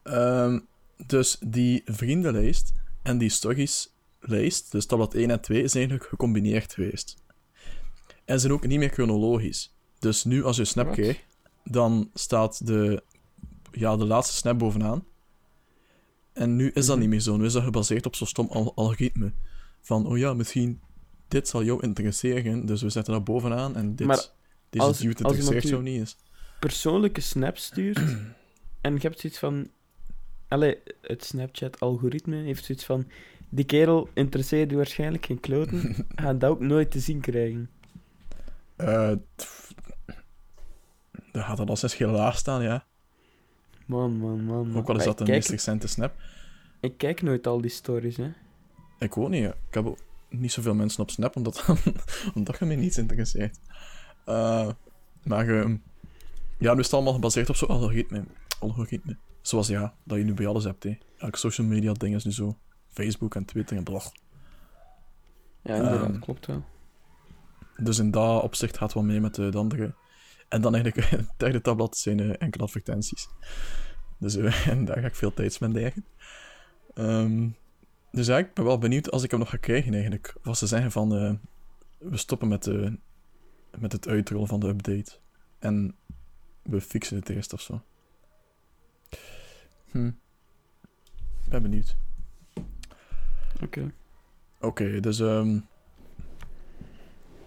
[0.03, 0.59] Ehm,
[1.05, 7.23] dus die vriendenlijst en die storieslijst, dus tabblad 1 en 2, is eigenlijk gecombineerd geweest.
[8.25, 9.75] En zijn ook niet meer chronologisch.
[9.99, 10.95] Dus nu als je snap Wat?
[11.71, 13.03] Dan staat de,
[13.71, 15.03] ja, de laatste snap bovenaan.
[16.33, 16.99] En nu is dat Mhm.
[16.99, 17.37] niet meer zo.
[17.37, 19.31] Nu is dat gebaseerd op zo'n stom al- algoritme.
[19.81, 20.79] Van, oh ja, misschien
[21.27, 24.25] dit zal jou interesseren, dus we zetten dat bovenaan en dit, Maar
[24.69, 26.17] deze als- dude interesseert u- jou niet eens.
[26.59, 27.97] persoonlijke snap stuurt
[28.81, 29.69] en je hebt zoiets van...
[30.47, 33.07] Allee, het Snapchat-algoritme heeft zoiets van...
[33.49, 35.95] Die kerel interesseert je waarschijnlijk geen kloten.
[36.15, 37.69] Gaat dat ook nooit te zien krijgen.
[38.75, 39.11] Eh,
[41.35, 42.85] dan gaat dat al zes keer laag staan, ja.
[43.85, 44.67] Man, man, man.
[44.67, 44.77] man.
[44.77, 46.15] Ook al is dat de meest recente snap.
[46.79, 48.31] ik kijk nooit al die stories, hè.
[48.99, 49.41] Ik ook niet.
[49.41, 49.49] ja.
[49.49, 49.95] Ik heb
[50.29, 51.65] niet zoveel mensen op Snap, omdat,
[52.35, 53.59] omdat je mij niets interesseert.
[54.25, 54.69] Eh,
[55.23, 55.75] maar ehm,
[56.57, 58.23] ja, nu is het allemaal gebaseerd op zo'n algoritme.
[58.59, 59.17] algoritme.
[59.41, 60.83] Zoals ja, dat je nu bij alles hebt.
[60.83, 60.97] Hè.
[61.17, 62.57] Elk social media ding is nu zo.
[62.89, 64.11] Facebook en Twitter en blach.
[65.61, 66.63] Ja, inderdaad, Ehm, klopt wel.
[67.77, 69.93] Dus in dat opzicht gaat het wel mee met de andere.
[70.47, 73.27] En dan eigenlijk het derde tabblad zijn eh, enkele advertenties.
[74.19, 76.05] Dus eh, en daar ga ik veel tijd spenderen.
[76.93, 77.49] Ehm,
[78.11, 80.35] dus ja, ik ben wel benieuwd als ik hem nog ga krijgen eigenlijk.
[80.41, 81.33] Wat ze zeggen van, eh,
[81.97, 82.97] we stoppen met, de,
[83.77, 85.11] met het uitrollen van de update.
[85.59, 85.95] En
[86.61, 87.81] we fixen het eerst of zo.
[89.91, 90.07] Hm.
[91.43, 91.95] Ik ben benieuwd.
[93.61, 93.93] Oké.
[94.59, 95.59] Oké, dus ehm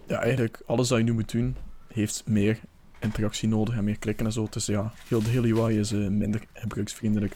[0.09, 1.55] ja, eigenlijk alles dat je nu moet doen,
[1.87, 2.59] heeft meer
[2.99, 4.47] interactie nodig en meer klikken en zo.
[4.49, 7.35] Dus ja, heel, de hele UI is eh, minder gebruiksvriendelijk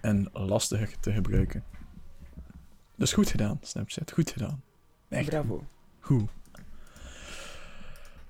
[0.00, 1.64] en lastiger te gebruiken.
[2.96, 4.12] Dus goed gedaan, Snapchat.
[4.12, 4.62] Goed gedaan.
[5.08, 5.64] Echt Bravo.
[6.00, 6.30] goed.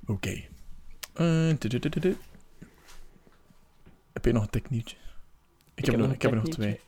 [0.07, 0.43] Oké.
[1.12, 1.49] Eh.
[4.12, 4.97] Heb je nog een technieuwtje?
[5.75, 6.81] Ik, heb, er nog, ik heb er nog twee.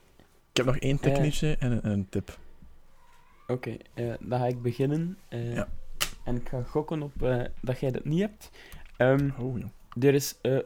[0.51, 2.39] Ik heb nog één en, een, en een tip.
[3.47, 5.19] Oké, eh, dan ga ik beginnen.
[5.29, 5.69] eh, Ja.
[6.25, 8.51] En ik ga gokken op eh, dat jij dat niet hebt.
[8.97, 9.69] Ehm, Oh, joh.
[10.01, 10.59] Er is eh,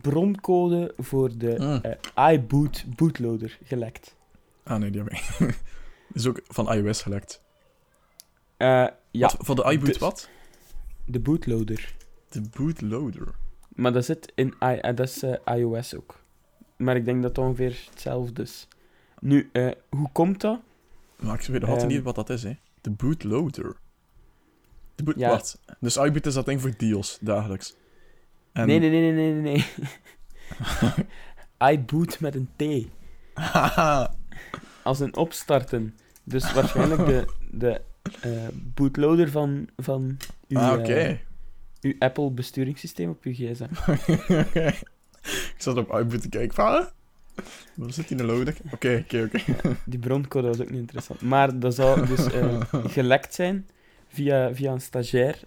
[0.00, 1.80] broncode voor de Mm.
[2.14, 4.14] eh, iBoot bootloader gelekt.
[4.64, 5.28] Ah, nee, die heb ik.
[6.12, 7.40] is ook van iOS gelekt.
[8.56, 10.28] Eh, ja, Wat, voor de iBoot dus- wat?
[11.04, 11.94] de bootloader.
[12.28, 13.28] De bootloader.
[13.68, 16.20] Maar dat zit in I eh, dat is eh, iOS ook.
[16.76, 18.68] Maar ik denk dat het ongeveer hetzelfde is.
[19.20, 20.60] Nu, eh, hoe komt dat?
[21.20, 21.96] Maar ik weet nog altijd Ehm.
[21.96, 22.56] niet wat dat is, hè.
[22.80, 23.76] De bootloader.
[24.94, 25.18] De boot...
[25.18, 25.28] Ja.
[25.28, 25.60] Wat?
[25.80, 27.74] Dus iBoot is dat ding voor deals, dagelijks.
[28.52, 28.66] En...
[28.66, 29.64] Nee, nee, nee, nee, nee, nee.
[31.72, 32.88] iBoot met een T.
[34.82, 35.96] Als een opstarten.
[36.24, 37.80] Dus waarschijnlijk de, de
[38.20, 40.16] eh, bootloader van, van
[40.48, 40.92] uw, ah, oké.
[40.92, 41.16] eh,
[41.80, 43.68] uw Apple besturingssysteem op uw gsm.
[44.46, 44.66] Oké.
[45.22, 46.72] Ik zat op iBoot te kijken van...
[46.72, 46.84] huh?
[47.74, 48.56] Wat zit hier nou nodig?
[48.72, 49.76] Oké, oké, oké.
[49.84, 51.20] Die broncode was ook niet interessant.
[51.20, 53.68] Maar dat zou dus eh, gelekt zijn
[54.08, 55.38] via, via een stagiair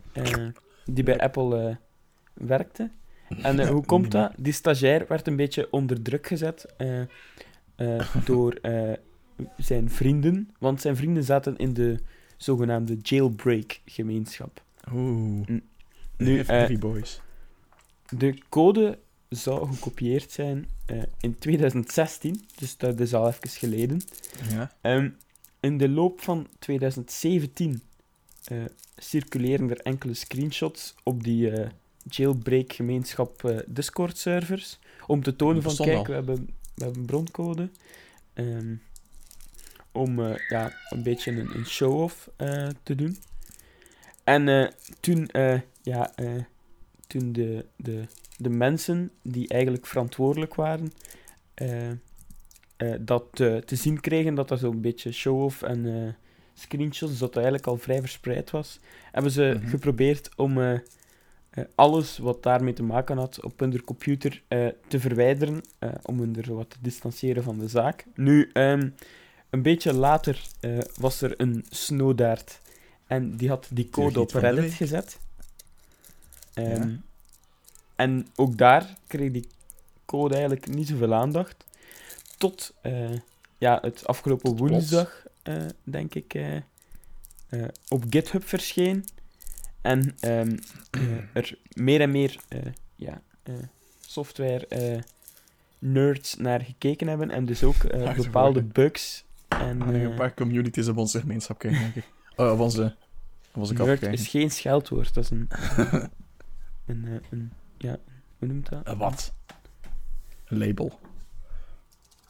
[0.86, 1.78] die bij Apple
[2.36, 2.92] werkte.
[3.42, 4.34] En eh, hoe komt dat?
[4.38, 7.02] Die stagiair werd een beetje onder druk gezet eh,
[7.76, 8.60] eh, door
[9.58, 10.50] zijn vrienden.
[10.60, 12.00] Want zijn vrienden zaten in de
[12.38, 14.64] zogenaamde jailbreak-gemeenschap.
[14.94, 15.48] Oeh.
[16.18, 17.22] Nu, heavy boys.
[18.10, 20.68] De code zou gekopieerd zijn
[21.20, 24.02] in 2016, dus dat is al even geleden.
[24.50, 24.72] Ja.
[24.82, 25.10] Ehm,
[25.60, 27.82] in de loop van 2017
[28.44, 28.58] eh,
[28.96, 31.52] circuleren er enkele screenshots op die
[32.06, 36.06] eh, jailbreak-gemeenschap eh, Discord-servers om te tonen van, kijk, al.
[36.06, 36.36] we hebben,
[36.76, 37.70] we hebben een broncode.
[38.34, 38.76] Ehm,
[39.92, 43.18] om eh, ja, een beetje een, een show-off eh, te doen.
[44.24, 45.30] En toen,
[45.82, 46.14] ja,
[47.08, 48.04] toen de, de,
[48.38, 50.92] de mensen die eigenlijk verantwoordelijk waren,
[53.00, 56.16] dat te zien kregen dat er zo'n beetje show-off en
[56.54, 58.80] screenshots, dat dat eigenlijk al vrij verspreid was,
[59.12, 59.68] hebben ze Mhm.
[59.70, 60.82] geprobeerd om
[61.76, 66.36] alles wat daarmee te maken had op hun computer eh, te verwijderen, eh, om hun
[66.36, 68.06] er wat te distancieren van de zaak.
[68.16, 68.90] Nu, ehm,
[69.50, 72.60] een beetje later eh, was er een snowdaard
[73.08, 75.20] en die had die code op Reddit gezet.
[76.54, 76.98] Ehm, Ja.
[77.96, 79.48] En ook daar kreeg die
[80.06, 81.66] code eigenlijk niet zoveel aandacht.
[82.38, 83.10] Tot eh,
[83.58, 89.06] ja, het afgelopen woensdag, eh, denk ik, eh, eh, op GitHub verscheen.
[89.86, 90.40] En eh,
[91.34, 92.62] er meer en meer eh,
[92.96, 93.54] ja, eh,
[94.00, 95.04] software
[95.80, 97.32] nerds naar gekeken hebben.
[97.32, 97.82] En dus ook
[98.16, 99.26] bepaalde bugs.
[99.48, 102.06] En, eh, een paar communities op onze gemeenschap krijgen, denk ik.
[102.36, 102.96] Oh, op onze...
[103.54, 105.48] Op onze kap is geen scheldwoord, dat is een...
[106.86, 107.98] een, een ja,
[108.38, 108.84] hoe noemt dat?
[108.84, 109.34] Eh, wat?
[110.46, 111.00] Een label.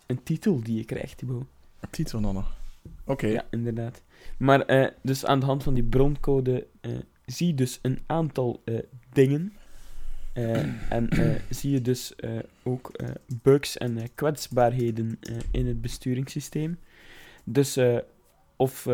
[0.06, 1.46] Een titel die je krijgt, Thibaut.
[1.80, 2.56] Een titel dan nog.
[3.04, 3.28] Oké.
[3.28, 4.02] Ja, inderdaad.
[4.38, 6.68] Maar dus aan de hand van die broncode
[7.26, 9.54] zie je dus een aantal eh, dingen.
[10.34, 12.14] Eh, en eh, zie je dus
[12.64, 12.92] ook
[13.42, 15.20] bugs en kwetsbaarheden
[15.52, 16.80] in het besturingssysteem.
[17.44, 17.80] Dus
[18.56, 18.88] of,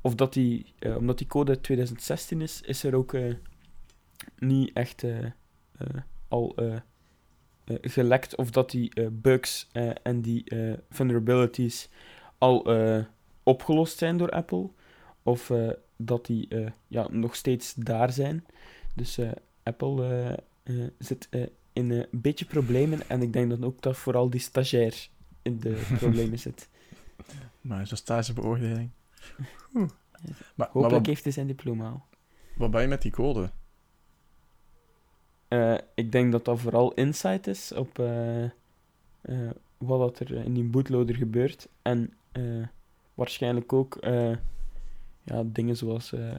[0.00, 3.16] of dat die, omdat die code uit 2016 is, is er ook
[4.38, 5.04] niet echt
[6.28, 6.54] al
[7.66, 9.68] gelekt of dat die bugs
[10.02, 10.44] en die
[10.90, 11.88] vulnerabilities
[12.38, 12.66] al
[13.42, 14.70] opgelost zijn door Apple,
[15.22, 15.50] of
[15.96, 18.44] dat die eh, ja, nog steeds daar zijn.
[18.94, 19.30] Dus eh,
[19.62, 21.28] Apple eh, zit
[21.72, 25.08] in een beetje problemen en ik denk dan ook dat vooral die stagiair
[25.42, 26.68] in de problemen zit.
[27.60, 28.90] Maar zo'n stagebeoordeling.
[29.74, 29.88] Oeh.
[30.22, 32.02] Maar, maar Hopelijk wat, heeft hij zijn diploma al.
[32.56, 33.50] wat ben je met die code?
[35.94, 37.96] Ik denk dat dat vooral insight is op
[39.78, 41.68] wat dat er in die bootloader gebeurt.
[41.82, 42.12] En
[43.14, 43.98] waarschijnlijk ook
[45.24, 46.38] ja, dingen zoals eh,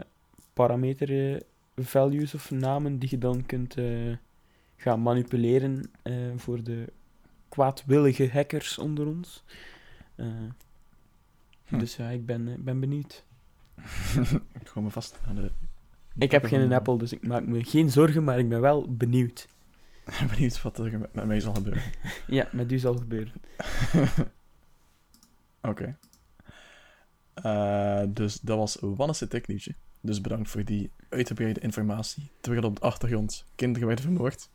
[0.53, 1.41] parameter eh,
[1.75, 4.15] values of namen die je dan kunt eh,
[4.75, 5.91] gaan manipuleren
[6.35, 6.93] voor de
[7.49, 9.43] kwaadwillige hackers onder ons.
[10.15, 11.77] Hm.
[11.77, 13.25] Dus ja, ik ben, ben benieuwd.
[14.61, 15.51] ik ga me vast aan de...
[16.17, 19.47] Ik heb geen Apple, dus ik maak me geen zorgen, maar ik ben wel benieuwd.
[20.31, 21.83] Benieuwd wat er met, met mij zal gebeuren.
[22.27, 23.33] Ja, met u zal gebeuren.
[25.61, 25.97] Oké.
[27.35, 29.75] Eh, dus dat was Wannes het technieuwtje.
[30.01, 32.31] Dus bedankt voor die uitgebreide informatie.
[32.41, 34.49] Terwijl op de achtergrond kinderen werden vermoord.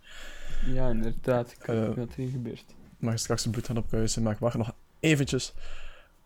[0.66, 1.52] Ja, inderdaad.
[1.52, 2.64] Ik Eh, hoop dat er niet gebeurt.
[2.98, 5.52] mag straks een bloed gaan opkuisen, maar ik wacht nog eventjes.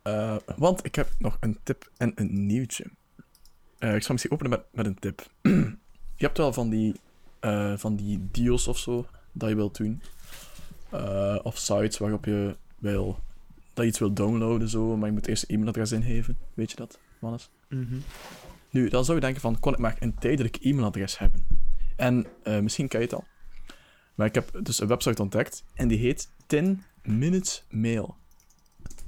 [0.02, 2.84] Eh, want ik heb nog een tip en een nieuwtje.
[3.78, 5.26] Eh, ik zal misschien openen met, met een tip.
[6.20, 6.94] je hebt wel van die,
[7.40, 10.02] eh, van die deals of zo dat je wilt doen.
[10.90, 13.18] Eh, of sites waarop je wil,
[13.74, 16.38] dat je iets wilt downloaden, zo, maar je moet eerst een e-mailadres ingeven.
[16.54, 17.50] Weet je dat, Mannes?
[17.68, 17.96] Mhm.
[18.70, 21.46] Nu, dan zou je denken van, kon ik maar een tijdelijk e-mailadres hebben?
[21.96, 23.24] En eh, misschien ken je het al.
[24.14, 28.16] Maar ik heb dus een website ontdekt en die heet 10 Minutes Mail.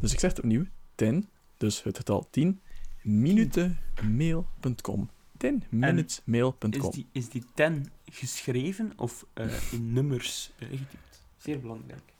[0.00, 2.60] Dus ik zeg het opnieuw, 10, dus het getal 10,
[3.02, 5.10] minutenmail.com.
[5.44, 6.70] 10minutesmail.com.
[6.70, 10.68] Is, die, is die 10 geschreven of eh, in nummers eh?
[11.36, 12.14] Zeer belangrijk.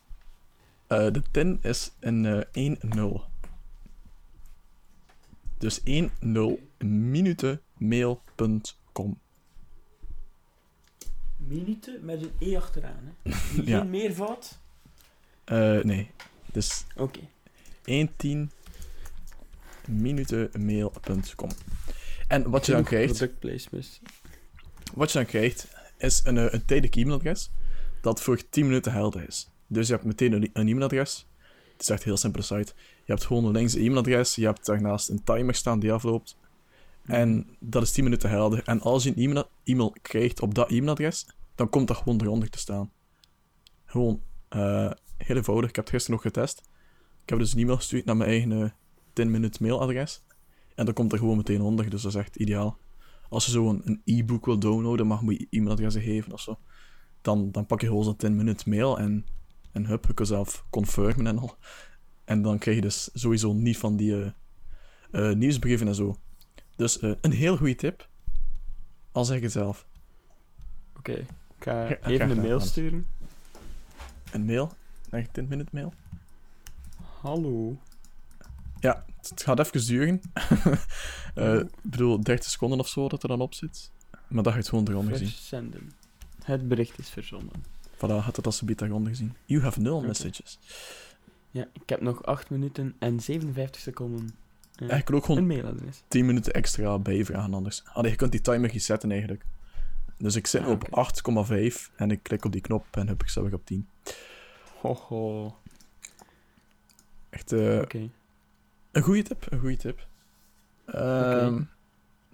[0.86, 3.20] Eh, de 10 is een eh 1-0.
[5.58, 9.18] Dus 1-0 minutenmail.com.
[11.36, 13.32] Minuten met een E achteraan, hè?
[13.54, 13.82] Geen Ja.
[13.84, 14.58] meervoud?
[15.44, 16.10] Eh, nee,
[16.52, 17.20] dus Oké.
[17.84, 18.50] 110
[19.88, 21.50] minutenmail.com.
[22.28, 24.00] En wat je dan krijgt, Product placements.
[24.94, 25.68] wat je dan krijgt,
[25.98, 27.50] is een, een tijdelijk e-mailadres
[28.00, 29.48] dat voor 10 minuten helder is.
[29.66, 31.26] Dus je hebt meteen een, een e-mailadres.
[31.72, 32.72] Het is echt een heel simpele site.
[32.76, 36.36] Je hebt gewoon een links e-mailadres, je hebt daarnaast een timer staan die afloopt.
[37.04, 38.62] En dat is 10 minuten helder.
[38.64, 42.58] En als je een e-mail, krijgt op dat e-mailadres, dan komt dat gewoon eronder te
[42.58, 42.90] staan.
[43.84, 45.68] Gewoon eh, heel eenvoudig.
[45.68, 46.62] Ik heb het gisteren nog getest.
[47.22, 48.70] Ik heb dus een e-mail gestuurd naar mijn eigen eh,
[49.12, 50.22] 10 minute mailadres.
[50.74, 52.78] En dat komt er gewoon meteen onder, dus dat is echt ideaal.
[53.28, 56.58] Als je zo een, e-book wil downloaden, mag je e-mailadres geven of zo.
[57.20, 59.26] Dan, dan pak je gewoon zo'n 10 minute mail en,
[59.76, 61.56] en hup, je kunt zelf confirmen en al.
[62.24, 64.30] En dan krijg je dus sowieso niet van die eh,
[65.10, 66.16] eh, nieuwsbrieven en zo.
[66.76, 68.08] Dus eh, een heel goede tip.
[69.12, 69.86] Al zeg ik het zelf.
[70.96, 71.12] Oké.
[71.12, 71.26] Ik
[71.58, 73.06] ga even een mail sturen.
[74.32, 74.72] Een mail,
[75.10, 75.92] een 10 minute mail.
[77.20, 77.80] Hallo.
[78.80, 80.20] Ja, het gaat even duren.
[81.34, 83.90] Eh, Ik bedoel, 30 seconden of zo dat er dan op zit.
[84.10, 85.28] Maar dat ga je het gewoon eronder zien.
[85.28, 85.92] Verzenden.
[86.44, 87.64] Het bericht is verzonden.
[87.96, 89.34] Voilà, had het alsjeblieft daaronder gezien.
[89.44, 90.06] You have no Oké.
[90.06, 90.58] messages.
[91.50, 94.30] Ja, ik heb nog 8 minuten en 57 seconden.
[94.72, 96.02] Ja, ik wil ook gewoon een mailadres.
[96.08, 97.82] 10 minuten extra bijvragen anders.
[97.92, 99.44] Allee, je kunt die timer resetten eigenlijk.
[100.18, 101.70] Dus ik zit Ah, op oké.
[101.74, 103.88] 8,5 en ik klik op die knop en heb ik zelf op 10.
[104.80, 105.56] Hoho.
[107.30, 108.08] Echt eh, Oké.
[108.92, 110.06] een goede tip, een goede tip.
[110.86, 111.62] Ehm,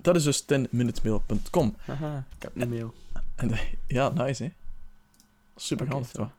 [0.01, 1.75] Dat is dus 10minutesmail.com.
[1.85, 2.95] Haha, ik heb een mail.
[3.35, 3.51] En
[3.87, 4.51] ja, nice hè.
[5.57, 6.31] Super Oké, handig toch?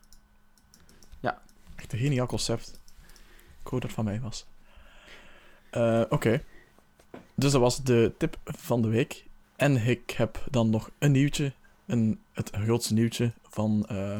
[1.19, 1.41] Ja.
[1.75, 2.79] Echt een geniaal concept.
[3.61, 4.45] Ik hoop dat het van mij was.
[5.69, 6.43] Eh, Oké.
[7.35, 9.25] Dus dat was de tip van de week.
[9.55, 11.53] En ik heb dan nog een nieuwtje.
[11.85, 14.19] Een, het grootste nieuwtje van, eh,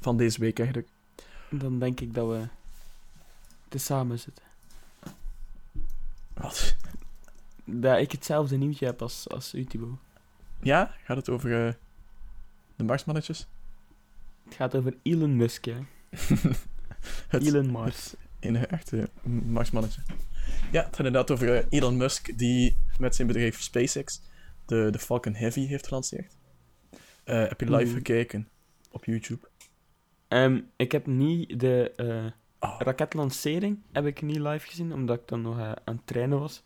[0.00, 0.88] van deze week eigenlijk.
[1.50, 2.48] Dan denk ik dat we
[3.68, 4.44] te samen zitten.
[6.34, 6.76] Wat?
[7.64, 9.98] Dat ik hetzelfde nieuwtje heb als, als u, Thibaut.
[10.60, 10.94] Ja?
[11.04, 11.72] Gaat het over eh,
[12.76, 13.46] de Marsmannetjes?
[14.48, 15.76] Het gaat over Elon Musk, hè.
[17.28, 18.14] het Elon Mars.
[18.40, 19.08] enige echte
[19.46, 20.00] Marsmannetje.
[20.72, 24.22] Ja, het gaat inderdaad over eh, Elon Musk die met zijn bedrijf SpaceX
[24.66, 26.36] de, de Falcon Heavy heeft gelanceerd.
[27.24, 28.48] Eh, heb je live gekeken
[28.90, 29.48] op YouTube?
[30.28, 32.26] Ehm, ik heb niet de eh,
[32.60, 36.64] Oh, raketlancering heb ik niet live gezien, omdat ik dan nog aan het trainen was.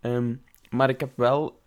[0.00, 0.34] Ehm,
[0.70, 1.62] maar ik heb wel,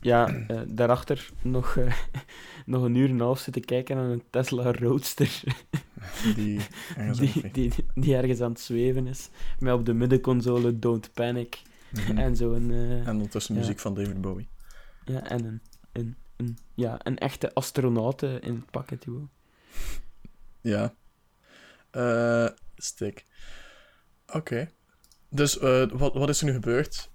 [0.00, 1.94] ja, eh, daarachter nog, eh,
[2.66, 5.42] nog een uur en een half zitten kijken naar een Tesla Roadster.
[6.34, 6.60] Die,
[6.96, 9.28] ergens die, die, die ergens aan het zweven is.
[9.58, 11.62] Met op de middenconsole Don't Panic.
[11.92, 12.18] Mhm.
[12.18, 12.70] En zo'n...
[12.70, 13.60] eh, En ondertussen ja.
[13.60, 14.48] muziek van David Bowie.
[15.04, 15.60] ja, en een,
[15.92, 19.04] een, een, ja, een echte astronaut in het pakket.
[19.04, 19.28] joh.
[20.60, 20.94] Ja.
[22.76, 23.26] Stick.
[24.26, 24.70] Oké.
[25.30, 25.56] Dus,
[25.92, 27.10] wat, wat is er nu gebeurd?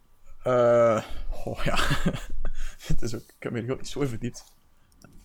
[1.45, 1.77] Oh ja.
[2.87, 4.43] het is ook, ik heb me er ook niet zo verdiept.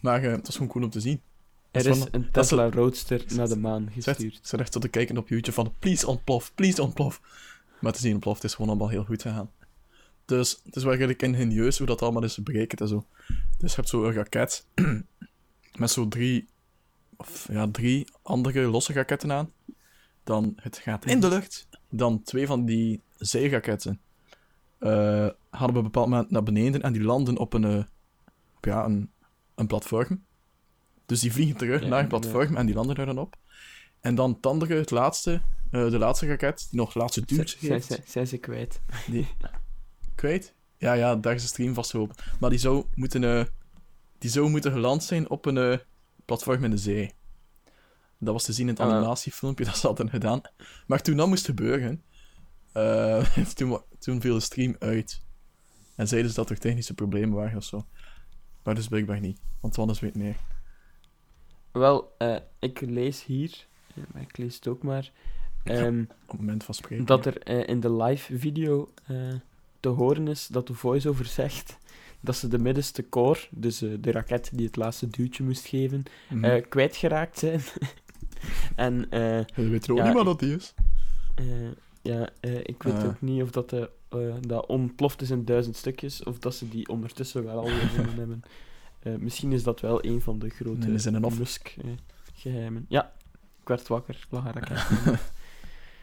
[0.00, 1.20] Maar eh, het was gewoon cool om te zien.
[1.70, 4.38] Er is een Tesla Roadster naar de maan gestuurd.
[4.42, 7.20] ze echt zo te kijken op YouTube van please ontplof, please ontplof.
[7.80, 9.50] Maar te zien ontploft is gewoon allemaal heel goed gegaan.
[10.24, 13.06] Dus het is wel redelijk ingenieus hoe dat allemaal is berekend en zo.
[13.58, 14.66] Dus je hebt zo een raket
[15.78, 16.48] met zo drie,
[17.16, 19.52] of ja, drie andere losse raketten aan.
[20.24, 21.68] Dan het gaat in de lucht.
[21.90, 24.00] Dan twee van die zijraketten
[24.78, 27.84] eh hadden op een bepaald moment naar beneden en die landen op een, eh,
[28.56, 29.10] op, ja, een,
[29.54, 30.24] een platform.
[31.06, 32.18] Dus die vliegen terug Ja, naar een ja.
[32.18, 33.36] platform en die landen daar dan op.
[34.00, 37.86] En dan het andere, het laatste, eh, de laatste raket, die nog laatste Zijn, heeft.
[37.86, 38.80] zijn, zijn ze kwijt?
[40.14, 40.54] Kwijt?
[40.76, 42.16] Ja, ja, daar is de stream vastgelopen.
[42.40, 43.48] Maar die zou moeten,
[44.18, 45.80] die zou moeten geland zijn op een
[46.24, 47.12] platform in de zee.
[48.18, 50.40] Dat was te zien in het Ah, animatiefilmpje dat ze hadden gedaan.
[50.86, 52.02] Maar toen dat moest gebeuren,
[52.72, 55.22] eh, toen, toen viel de stream uit.
[55.94, 57.86] En zeiden ze dat er technische problemen waren of zo.
[58.62, 60.36] Maar dus blijkbaar niet, want anders weet meer.
[61.72, 65.10] Wel, eh, ik lees hier, ja, maar ik lees het ook maar,
[65.64, 67.04] ehm, Op het moment van spreken.
[67.06, 69.16] dat er eh, in de live video eh,
[69.80, 71.78] te horen is dat de voice-over zegt
[72.20, 76.02] dat ze de middenste core, dus eh, de raket die het laatste duwtje moest geven,
[76.30, 76.44] Mhm.
[76.44, 77.60] eh, kwijtgeraakt zijn.
[78.76, 80.74] en eh, Je weet er ook ja, niet wat dat die is.
[82.08, 83.04] Eh, ja, eh, ik weet Ah.
[83.04, 86.68] ook niet of dat, de, eh, dat ontploft is in duizend stukjes, of dat ze
[86.68, 88.42] die ondertussen wel al gevonden hebben.
[88.98, 91.38] Eh, misschien is dat wel een van de grote Nee, is in een of.
[91.38, 92.84] Musk-geheimen.
[92.88, 93.12] ja,
[93.60, 94.44] ik werd wakker, ik lag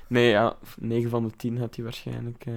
[0.07, 2.53] nee, ja, 9 van de 10 had hij waarschijnlijk eh,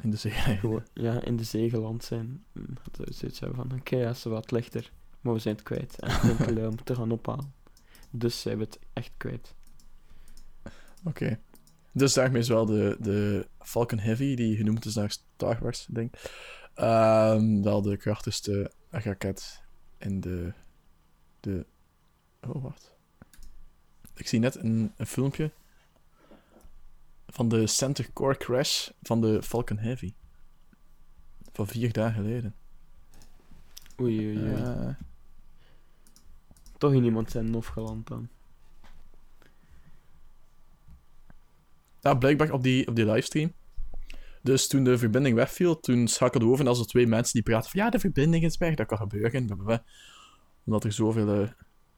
[0.00, 0.30] In de zee.
[0.32, 2.44] gewoon ja, in de zee geland zijn.
[2.52, 4.90] Hm, Dat zou zoiets hebben van, oké, ja, ze wat lichter,
[5.20, 5.98] maar we zijn het kwijt.
[6.00, 7.52] En ik ben om te gaan ophalen.
[8.10, 9.54] Dus zijn we het echt kwijt.
[11.04, 11.38] Oké.
[11.92, 16.14] Dus daarmee is wel de, de Falcon Heavy, die genoemd is naar Star Wars, denk
[16.14, 16.30] ik.
[16.74, 19.62] ehm, wel de krachtigste raket
[19.98, 20.52] in de,
[21.40, 21.66] de...
[22.48, 22.92] Oh, wacht.
[24.14, 25.50] Ik zie net een, een filmpje
[27.26, 30.12] van de Center Core Crash van de Falcon Heavy.
[31.52, 32.54] Van vier dagen geleden.
[34.00, 34.54] Oei, oei, oei.
[34.54, 34.88] Eh,
[36.78, 38.28] Toch in iemand zijn nof geland dan.
[42.02, 43.52] Ja, blijkbaar op die, op die livestream.
[44.42, 47.70] Dus toen de verbinding wegviel, toen schakelden we over naar zo twee mensen die praten
[47.70, 49.84] van ja, de verbinding is weg, dat kan gebeuren.
[50.64, 51.48] Omdat er zoveel eh,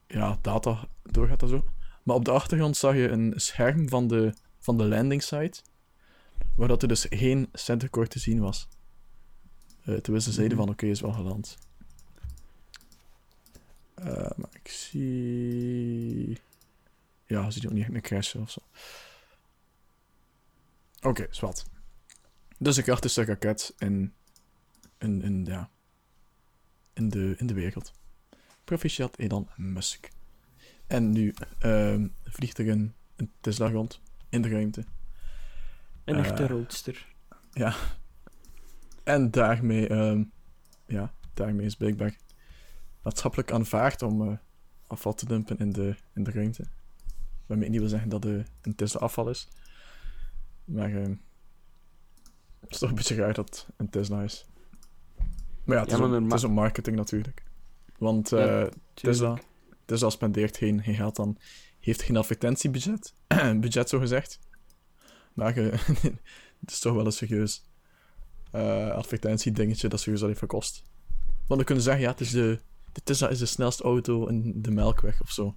[0.07, 1.65] ja, data doorgaat en zo.
[2.03, 5.63] Maar op de achtergrond zag je een scherm van de, van de landing site,
[6.57, 8.69] waar dat er dus geen centercore te zien was.
[9.85, 11.59] Terwijl ze zeiden van oké, is wel geland.
[13.95, 16.39] Eh, maar ik zie...
[17.27, 18.61] Ja, ze zien ook niet echt een crash of zo.
[21.05, 21.65] Oké, zwart.
[22.59, 24.15] Dus de krachtigste raket in,
[24.99, 25.71] in, in, ja,
[26.93, 27.93] in, de, in de wereld.
[28.65, 30.09] Proficiat Elon Musk.
[30.87, 34.85] En nu ehm, vliegt er een, een Tesla rond in de ruimte.
[36.05, 36.49] Een echte Eh.
[36.49, 37.07] roadster.
[39.05, 40.25] En daarmee, ehm,
[40.87, 42.17] ja, daarmee is blijkbaar
[43.03, 44.37] maatschappelijk aanvaard om eh,
[44.87, 46.65] afval te dumpen in de, in de ruimte.
[47.47, 49.49] Waarmee ik niet wil zeggen dat de, een Tesla afval is.
[50.65, 51.15] Maar ehm,
[52.61, 54.47] het is toch een beetje raar dat het een Tesla is.
[55.65, 57.43] Maar ja, het, Ja, is, maar ook, norma- het is ook marketing natuurlijk.
[57.99, 59.39] Want Ja, eh, Tesla.
[59.85, 61.39] Tesla spendeert geen, geen geld aan,
[61.81, 63.15] heeft geen advertentiebudget,
[63.61, 64.39] budget zo gezegd.
[65.33, 65.79] Maar eh,
[66.61, 67.65] het is toch wel een serieus
[68.51, 70.83] eh advertentiedingetje dat serieus al heeft gekost.
[71.47, 72.61] Want we kunnen zeggen, ja, het is de,
[72.93, 75.57] de Tesla is de snelste auto in de Melkweg of zo.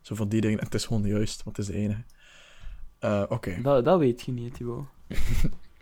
[0.00, 0.58] Zo van die dingen.
[0.58, 2.04] En het is gewoon juist, want het is de enige.
[3.00, 3.62] Eh, Oké.
[3.62, 4.84] Dat, dat weet je niet, Thibaut.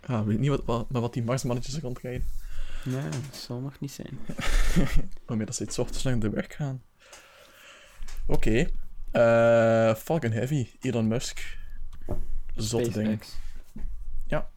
[0.05, 2.27] Ah, weet niet wat, wat, maar wat die Marsmannetjes rondrijden.
[2.85, 4.19] Nee, dat zal nog niet zijn.
[5.25, 6.83] Waarmee dat ze iets ochtends naar de werk gaan.
[8.27, 8.67] Oké.
[9.11, 11.57] Eh, Falcon Heavy, Elon Musk.
[12.55, 12.91] Zotte.
[12.91, 13.37] SpaceX.
[14.27, 14.49] Ja.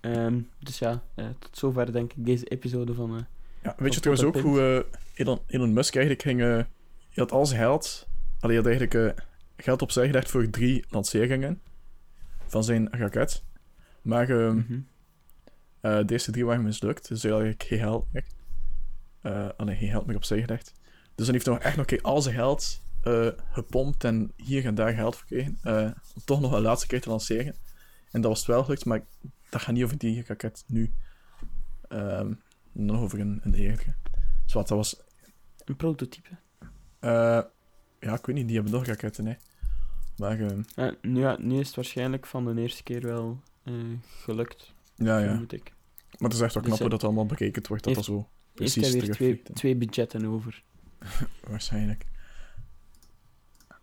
[0.00, 3.26] Ehm, dus ja, eh, tot zover denk ik deze episode van...
[3.62, 6.40] Ja, weet je trouwens ook hoe Elon, Elon Musk eigenlijk ging...
[6.40, 6.66] hij
[7.14, 8.08] had al zijn geld...
[8.40, 9.22] Allee, hij had eigenlijk
[9.62, 11.60] geld opzij gelegd voor drie lanceringen
[12.46, 13.44] van zijn raket.
[14.02, 14.80] Maar ehm, mhm.
[15.82, 18.24] Eh, de eerste drie waren mislukt, dus eigenlijk geen geld meer.
[19.20, 20.72] Eh alleen geen geld meer opzij gelegd.
[21.14, 24.32] Dus dan heeft hij nog echt nog een keer al zijn geld eh, gepompt en
[24.36, 25.58] hier en daar geld verkregen.
[25.62, 27.54] eh, om toch nog een laatste keer te lanceren.
[28.10, 29.04] En dat was het wel gelukt, maar
[29.50, 30.92] dat gaat niet over die raket nu.
[31.88, 32.32] Ehm,
[32.72, 33.94] nog over een, een eerdere.
[34.44, 35.02] Dus wat, dat was...
[35.64, 36.30] Een prototype.
[38.00, 39.34] ja, ik weet niet, die hebben nog raketten, hè.
[40.22, 43.74] Maar ehm, Ja, nu, ja, nu is het waarschijnlijk van de eerste keer wel eh,
[44.06, 45.28] gelukt, ja, ja.
[45.28, 45.72] vermoed ik.
[46.18, 48.06] Maar het is echt wel Dus knap hoe hij- dat allemaal bekeken wordt, dat heeft-
[48.08, 50.62] dat zo Heeft precies hij weer twee, twee budgetten over.
[51.48, 52.04] Waarschijnlijk.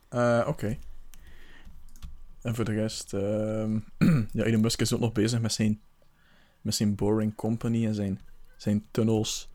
[0.10, 0.78] Eh, Oké.
[2.42, 3.14] En voor de rest...
[3.14, 3.80] ehm,
[4.38, 5.82] ja, Elon Musk is ook nog bezig met zijn,
[6.62, 8.20] met zijn Boring Company en zijn,
[8.58, 9.50] zijn tunnels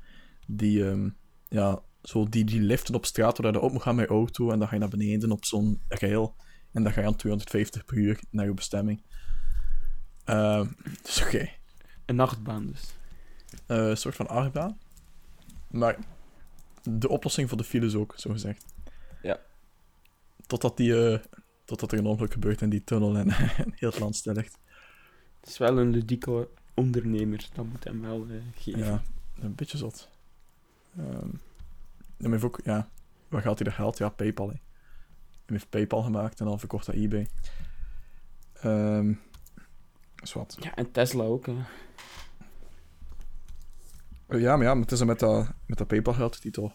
[0.46, 1.08] die, ehm,
[1.48, 4.50] ja, zo die, die liften op straat waar je op moet gaan met je auto
[4.50, 6.34] en dan ga je naar beneden op zo'n rail
[6.74, 9.02] en dan ga je aan 250 per uur naar je bestemming.
[10.24, 10.66] Ehm,
[11.02, 11.48] dus oké.
[12.04, 12.94] Een nachtbaan dus.
[13.66, 14.78] Eh, een soort van achtbaan.
[15.70, 15.98] Maar
[16.82, 18.64] de oplossing voor de files ook, zo gezegd.
[19.22, 19.40] Ja.
[20.46, 21.18] Totdat, die, eh,
[21.64, 23.28] totdat er een ongeluk gebeurt in die tunnel en,
[23.64, 24.58] en heel het land stil ligt.
[25.40, 28.84] Het is wel een ludieke ondernemer, dat moet hem wel eh, geven.
[28.84, 29.02] Ja,
[29.40, 30.08] een beetje zot.
[30.96, 31.30] Ehm
[32.24, 32.88] en heeft ook, ja,
[33.28, 33.98] waar gaat hij dat geld?
[33.98, 34.48] Ja, Paypal.
[34.48, 34.54] Hè.
[35.46, 37.28] Hij heeft Paypal gemaakt en dan verkocht aan eBay.
[38.52, 39.12] Ehm
[40.22, 40.56] is wat.
[40.60, 41.46] Ja, en Tesla ook.
[41.46, 41.52] Hè.
[44.26, 46.72] Eh, Ja, maar ja, maar het is met dat, met dat Paypal geld die toch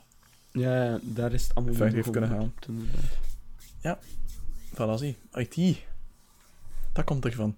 [0.52, 4.06] Ja, ja, daar is het allemaal heeft kunnen begonnen, inderdaad.
[4.74, 5.18] Voilà, zie.
[5.34, 5.78] IT.
[6.94, 7.58] Dat komt ervan.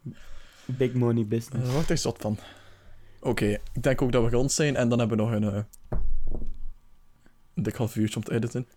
[0.65, 1.63] Big money business.
[1.65, 2.37] Daar word ik zot van.
[3.19, 4.75] Oké, ik denk ook dat we rond zijn.
[4.75, 5.63] En dan hebben we nog een, eh,
[7.53, 8.67] een dik half uurtje om te editen.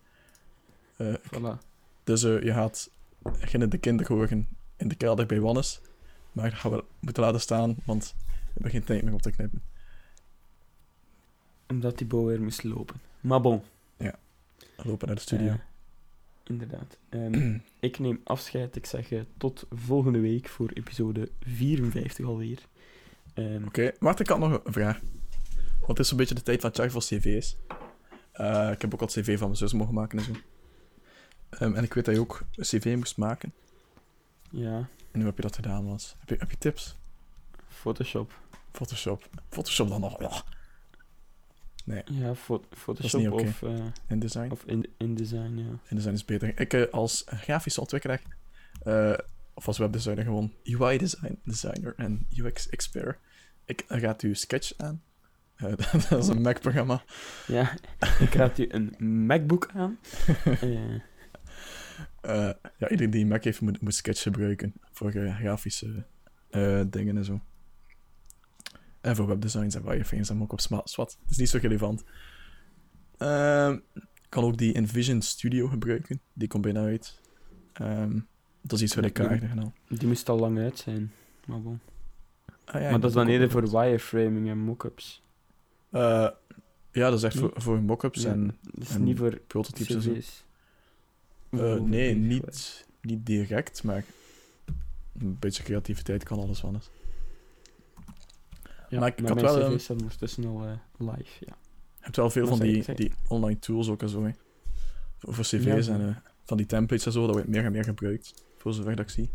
[0.97, 1.57] Eh, Voilà.
[2.05, 2.89] Dus eh, je gaat
[3.21, 4.47] beginnen de kinderen horen
[4.77, 5.81] in de kelder bij Wannes.
[6.31, 9.31] Maar dat gaan we moeten laten staan, want we hebben geen tijd meer om te
[9.31, 9.61] knippen.
[11.67, 12.95] Omdat die bouw weer moest lopen.
[13.21, 13.61] Maar bon.
[13.97, 15.47] We lopen naar de studio.
[15.47, 15.55] eh,
[16.43, 16.97] inderdaad.
[17.09, 18.75] Ehm, ik neem afscheid.
[18.75, 22.59] Ik zeg eh, tot volgende week voor episode 54 alweer.
[23.33, 24.99] Ehm, Oké, maar ik had nog een vraag.
[25.79, 27.57] Want het is een beetje de tijd van jaar voor cv's.
[28.71, 30.31] Ik heb ook al cv van mijn zus mogen maken en zo.
[31.59, 33.53] Ehm, en ik weet dat je ook een cv moest maken.
[34.49, 34.75] ja,
[35.11, 36.15] En hoe heb je dat gedaan, Lans?
[36.19, 36.95] Heb je, heb je tips?
[37.67, 38.39] Photoshop.
[38.71, 39.29] Photoshop.
[39.49, 40.17] Photoshop dan nog.
[40.21, 40.37] Oh,
[42.05, 44.51] Ja, fo- niet Photoshop of, eh, InDesign.
[44.51, 45.79] of in, InDesign, ja.
[45.89, 46.59] InDesign is beter.
[46.59, 48.21] Ik eh, als grafische ontwikkelaar,
[48.83, 49.13] eh,
[49.53, 53.17] of als webdesigner gewoon, UI design, designer en UX expert.
[53.65, 55.01] Ik raad u Sketch aan.
[56.09, 57.03] Dat is een Mac-programma.
[57.47, 57.77] Ja,
[58.19, 58.95] ik raad u een
[59.27, 59.97] MacBook aan.
[62.21, 66.05] Eh, ja, iedereen die een Mac heeft, moet, moet Sketch gebruiken voor eh, grafische
[66.49, 67.41] eh, dingen en zo.
[69.01, 71.17] En voor webdesigns en wireframes en ook op sma- swat.
[71.21, 72.03] Het is niet zo relevant.
[73.17, 73.79] Ehm,
[74.29, 76.19] kan ook die InVision Studio gebruiken.
[76.33, 77.21] Die komt bijna uit.
[77.73, 78.19] Ehm,
[78.61, 79.73] dat is iets wat ik aardig gedaan.
[79.87, 81.11] die moest al lang uit zijn.
[81.45, 81.79] Maar, bon.
[82.65, 85.23] Ah, ja, maar dat is dan eerder voor wireframing en mockups.
[86.91, 89.95] Ja, dat is echt voor, voor mockups Ja, en dat is en niet voor prototypes
[89.95, 90.44] en zo.
[91.59, 94.03] Eh, nee, niet, niet direct, maar
[95.19, 96.89] een beetje creativiteit kan alles van eens.
[98.89, 101.55] Ja, maar ik- mijn had wel, staan ondertussen al eh, live, ja.
[101.97, 102.83] Je hebt wel veel van die?
[102.83, 104.31] Zei- die online tools ook en zo, hè.
[105.17, 105.93] Voor, cv's Ja.
[105.93, 108.95] en eh, van die templates en zo, dat wordt meer en meer gebruikt, voor zover
[108.95, 109.29] dat ik zie.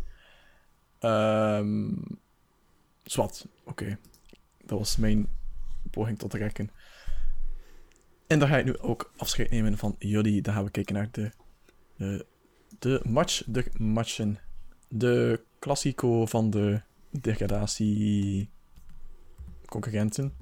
[0.99, 1.89] Ehm
[3.03, 3.97] zwart, oké.
[4.65, 5.27] Dat was mijn
[5.91, 6.69] poging tot rekken.
[8.27, 10.41] En dan ga ik nu ook afscheid nemen van jullie.
[10.41, 11.31] Dan gaan we kijken naar de,
[12.01, 12.25] de,
[12.79, 14.39] de match, de matchen.
[14.87, 18.49] De klassico van de degradatie
[19.65, 20.33] concurrenten.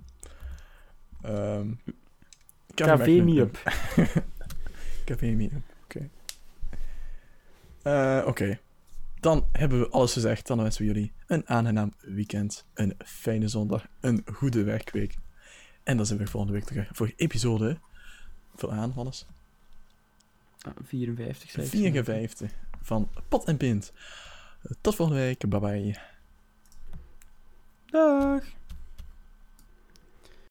[5.06, 6.10] KV me up, oké.
[7.82, 8.60] Eh, Oké.
[9.20, 10.48] Dan hebben we alles gezegd.
[10.48, 15.16] Dan wensen we jullie een aangenaam weekend, een fijne zondag, een goede werkweek.
[15.84, 17.80] En dan zijn we volgende week terug voor episode...
[18.56, 19.26] Vul aan, Hannes.
[20.70, 21.72] Ah, 54, zei ik.
[21.72, 22.52] 54
[22.82, 23.94] van Pot en Pint.
[24.82, 25.50] Tot volgende week.
[25.50, 25.96] Bye bye.
[27.86, 28.44] Dag!